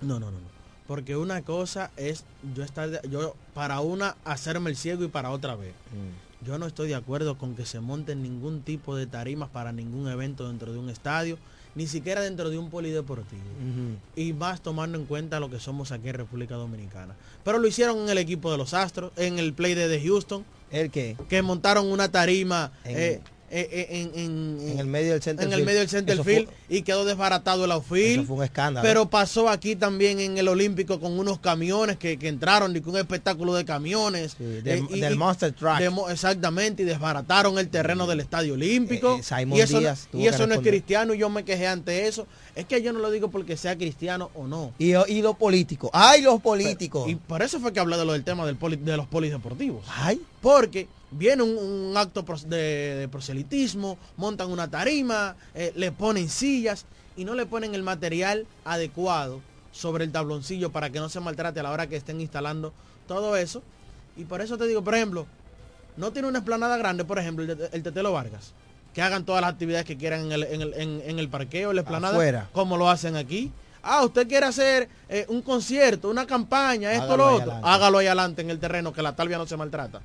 [0.01, 0.55] No, no, no, no.
[0.87, 2.23] Porque una cosa es
[2.55, 5.71] yo estar de- yo para una hacerme el ciego y para otra vez.
[5.91, 6.24] Mm.
[6.45, 10.07] Yo no estoy de acuerdo con que se monten ningún tipo de tarimas para ningún
[10.07, 11.37] evento dentro de un estadio,
[11.73, 13.41] ni siquiera dentro de un polideportivo.
[14.15, 17.15] Y más tomando en cuenta lo que somos aquí en República Dominicana.
[17.43, 20.45] Pero lo hicieron en el equipo de los Astros, en el play de, de Houston.
[20.71, 21.17] ¿El qué?
[21.29, 23.21] Que montaron una tarima En- eh,
[23.61, 25.65] en, en- En el medio del center en el field.
[25.65, 28.19] medio del center fue- field y quedó desbaratado el outfield.
[28.19, 28.85] Eso fue un escándalo.
[28.85, 32.93] Pero pasó aquí también en el Olímpico con unos camiones que, que entraron y con
[32.93, 34.35] un espectáculo de camiones.
[34.39, 35.77] Eh, del- y- del y- Monster Truck.
[35.79, 39.15] de exactamente, y desbarataron el terreno del Estadio Olímpico.
[39.17, 39.79] Eh, eh, y eso,
[40.13, 42.27] y eso no es cristiano y yo me quejé ante eso.
[42.55, 44.73] Es que yo no lo digo porque sea cristiano o no.
[44.79, 45.89] Y, y los políticos.
[45.93, 47.09] ¡Ay, los políticos!
[47.09, 49.83] Y por eso fue que hablé de lo del tema del poli- de los polideportivos.
[49.89, 50.21] ¡Ay!
[50.41, 52.55] Porque viene un, un acto de,
[52.95, 56.85] de proselitismo, montan una tarima, eh, le ponen sillas
[57.17, 59.41] y no le ponen el material adecuado
[59.73, 62.71] sobre el tabloncillo para que no se maltrate a la hora que estén instalando
[63.07, 63.61] todo eso.
[64.15, 65.25] Y por eso te digo, por ejemplo,
[65.97, 68.53] no tiene una esplanada grande, por ejemplo, el, el Tetelo Vargas,
[68.95, 71.69] que hagan todas las actividades que quieran en el, en el, en- en el parqueo,
[71.71, 72.49] en la esplanada, Afuera.
[72.53, 73.51] como lo hacen aquí.
[73.83, 77.51] Ah, usted quiere hacer eh, un concierto, una campaña, esto, Hágalo lo otro.
[77.51, 77.67] adelante.
[77.69, 80.01] Hágalo ahí adelante en el terreno, que la talvia no se maltrata.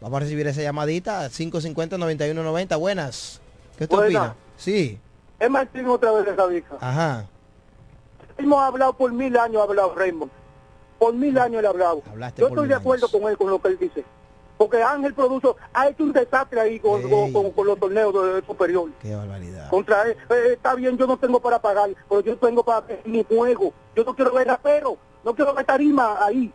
[0.00, 1.28] Vamos a recibir esa llamadita.
[1.28, 2.78] 550-9190.
[2.78, 3.40] Buenas.
[3.76, 4.20] ¿Qué usted Buena.
[4.20, 4.36] opina?
[4.56, 4.98] Sí.
[5.40, 6.76] Es Martín otra vez de Javica.
[6.80, 7.26] Ajá.
[8.38, 10.30] Hemos hablado por mil años, ha hablado Raymond.
[10.98, 12.02] Por mil años él ha hablado.
[12.08, 14.04] Hablaste Yo estoy de acuerdo con él, con lo que él dice.
[14.62, 18.34] Porque Ángel Produzo ha hecho un desastre ahí con, con- con- con los torneos de,
[18.40, 18.90] de superior.
[19.00, 19.68] Qué barbaridad.
[19.68, 20.16] Contra él.
[20.30, 23.72] Eh, está bien, yo no tengo para pagar, pero yo tengo para mi juego.
[23.96, 26.52] Yo no quiero ver rapero, no quiero ver tarima ahí.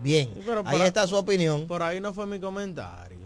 [0.00, 0.30] Bien.
[0.44, 1.66] Pero Ahí por- está su opinión.
[1.68, 3.18] Por ahí no fue mi comentario.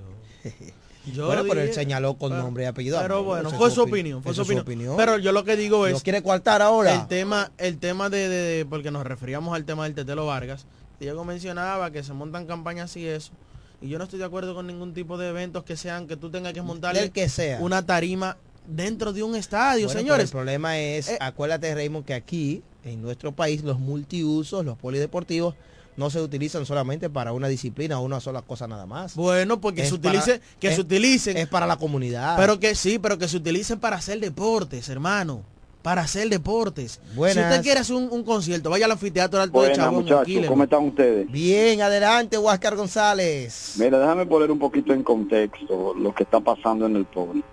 [1.06, 2.98] Yo bueno, pero él dije- señaló con pero- nombre y apellido.
[3.00, 4.96] Pero No, bueno, fue su opi- opinión, fue su opinión.
[4.96, 6.94] Pero yo lo que digo es ¿Lo quiere coartar ahora?
[6.94, 10.66] el tema, el tema de, de- de- porque nos referíamos al tema del Tetelo Vargas.
[11.04, 13.32] Diego mencionaba que se montan campañas y eso.
[13.80, 16.30] Y yo no estoy de acuerdo con ningún tipo de eventos que sean que tú
[16.30, 17.58] tengas que montarle Del que sea.
[17.60, 18.36] una tarima
[18.66, 20.24] dentro de un estadio, Bueno, señores.
[20.26, 25.54] el problema es, Eh, acuérdate Raymond, que aquí, en nuestro país, los multiusos, los polideportivos,
[25.96, 29.14] no se utilizan solamente para una disciplina o una sola cosa nada más.
[29.14, 31.36] Bueno, porque Es se para- utilice, que es- se utilicen.
[31.36, 32.36] Es para la comunidad.
[32.36, 35.42] Pero que sí, pero que se utilicen para hacer deportes, hermano.
[35.84, 36.98] Para hacer deportes.
[37.14, 37.34] Buenas.
[37.34, 40.02] Si usted quiere hacer un, un concierto, vaya al anfiteatro Alto de Buenas Chabón.
[40.04, 40.46] muchachos.
[40.48, 41.30] ¿cómo están ustedes?
[41.30, 43.74] Bien, adelante, Huáscar González.
[43.78, 47.44] Mira, déjame poner un poquito en contexto lo que está pasando en el poli.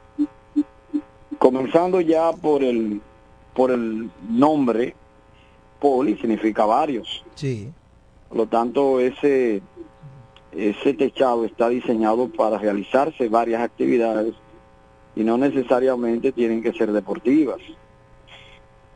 [1.40, 3.02] Comenzando ya por el
[3.54, 4.96] por el nombre,
[5.82, 7.26] poli significa varios.
[7.36, 7.70] Sí.
[8.30, 9.62] Por lo tanto, ese
[10.54, 14.36] ese techado está diseñado para realizarse varias actividades
[15.18, 17.58] y no necesariamente tienen que ser deportivas.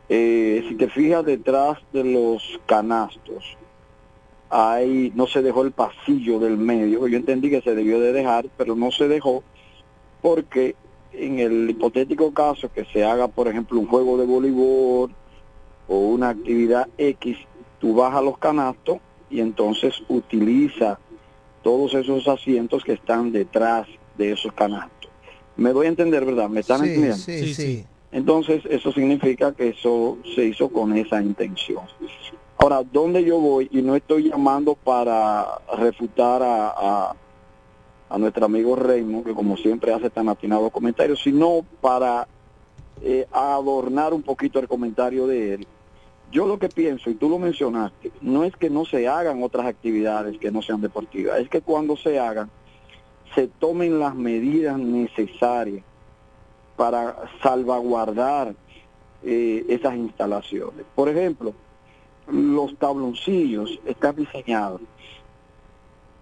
[0.08, 3.56] Eh, si te fijas detrás de los canastos,
[4.50, 8.46] ahí no se dejó el pasillo del medio, yo entendí que se debió de dejar,
[8.56, 9.42] pero no se dejó
[10.22, 10.76] porque
[11.12, 15.12] en el hipotético caso que se haga, por ejemplo, un juego de voleibol
[15.88, 17.38] o una actividad X,
[17.80, 18.98] tú vas a los canastos
[19.30, 20.98] y entonces utiliza
[21.62, 25.10] todos esos asientos que están detrás de esos canastos.
[25.56, 26.48] Me doy a entender, ¿verdad?
[26.48, 27.16] ¿Me están Sí, entendiendo?
[27.16, 27.84] sí, sí.
[28.12, 31.84] Entonces, eso significa que eso se hizo con esa intención.
[32.58, 33.68] Ahora, ¿dónde yo voy?
[33.70, 37.16] Y no estoy llamando para refutar a, a,
[38.08, 42.26] a nuestro amigo Raymond, que como siempre hace tan atinados comentarios, sino para
[43.02, 45.66] eh, adornar un poquito el comentario de él.
[46.32, 49.66] Yo lo que pienso, y tú lo mencionaste, no es que no se hagan otras
[49.66, 52.50] actividades que no sean deportivas, es que cuando se hagan,
[53.34, 55.84] se tomen las medidas necesarias
[56.76, 58.54] para salvaguardar
[59.24, 60.84] eh, esas instalaciones.
[60.94, 61.54] Por ejemplo,
[62.30, 64.80] los tabloncillos están diseñados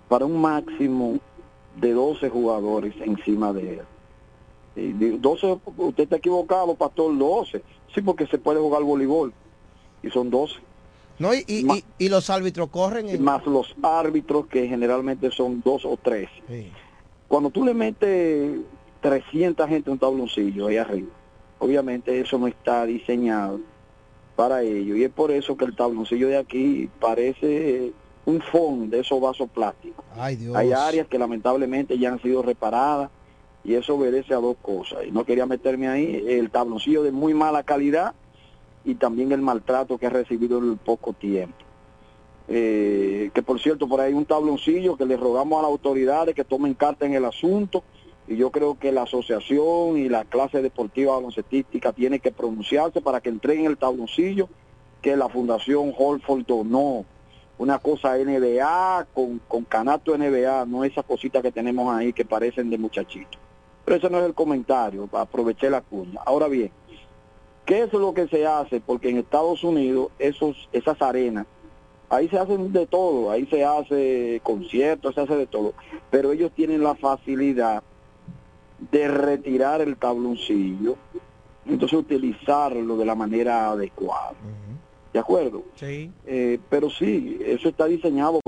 [0.08, 1.18] para un máximo
[1.80, 3.80] de 12 jugadores encima de él.
[4.76, 7.62] Y de 12, usted está equivocado, pastor, 12.
[7.94, 9.32] Sí, porque se puede jugar voleibol.
[10.02, 10.54] Y son 12.
[11.18, 13.22] No, y, y- y- y los árbitros corren en...
[13.22, 16.28] Más los árbitros, que generalmente son dos o tres.
[16.48, 16.70] Sí.
[17.28, 18.58] Cuando tú le metes
[19.04, 21.10] 300 gente a un tabloncillo ahí arriba,
[21.58, 23.60] obviamente eso no está diseñado
[24.34, 24.96] para ello.
[24.96, 27.92] Y es por eso que el tabloncillo de aquí parece
[28.24, 30.02] un fondo de esos vasos plásticos.
[30.16, 30.56] Ay, Dios.
[30.56, 33.10] Hay áreas que lamentablemente ya han sido reparadas
[33.62, 35.00] y eso obedece a dos cosas.
[35.06, 38.14] Y no quería meterme ahí, el tabloncillo de muy mala calidad
[38.86, 41.58] y también el maltrato que ha recibido en el poco tiempo.
[42.48, 46.34] Eh, que por cierto, por ahí hay un tabloncillo que le rogamos a las autoridades
[46.34, 47.84] que tomen carta en el asunto
[48.26, 53.20] y yo creo que la asociación y la clase deportiva baloncestística tiene que pronunciarse para
[53.20, 54.48] que entreguen el tabloncillo
[55.02, 57.04] que la Fundación Holford donó.
[57.56, 62.68] Una cosa NBA con, con canasto NBA, no esas cositas que tenemos ahí que parecen
[62.68, 63.38] de muchachitos.
[63.84, 66.20] Pero ese no es el comentario, aproveché la cuña.
[66.24, 66.72] Ahora bien,
[67.64, 68.80] ¿qué es lo que se hace?
[68.80, 71.46] Porque en Estados Unidos esos, esas arenas,
[72.08, 75.74] ahí se hacen de todo, ahí se hace conciertos, se hace de todo,
[76.10, 77.84] pero ellos tienen la facilidad
[78.90, 80.96] de retirar el tabloncillo,
[81.66, 84.32] entonces utilizarlo de la manera adecuada.
[85.12, 85.62] ¿De acuerdo?
[85.76, 86.10] Sí.
[86.26, 88.40] Eh, pero sí, eso está diseñado.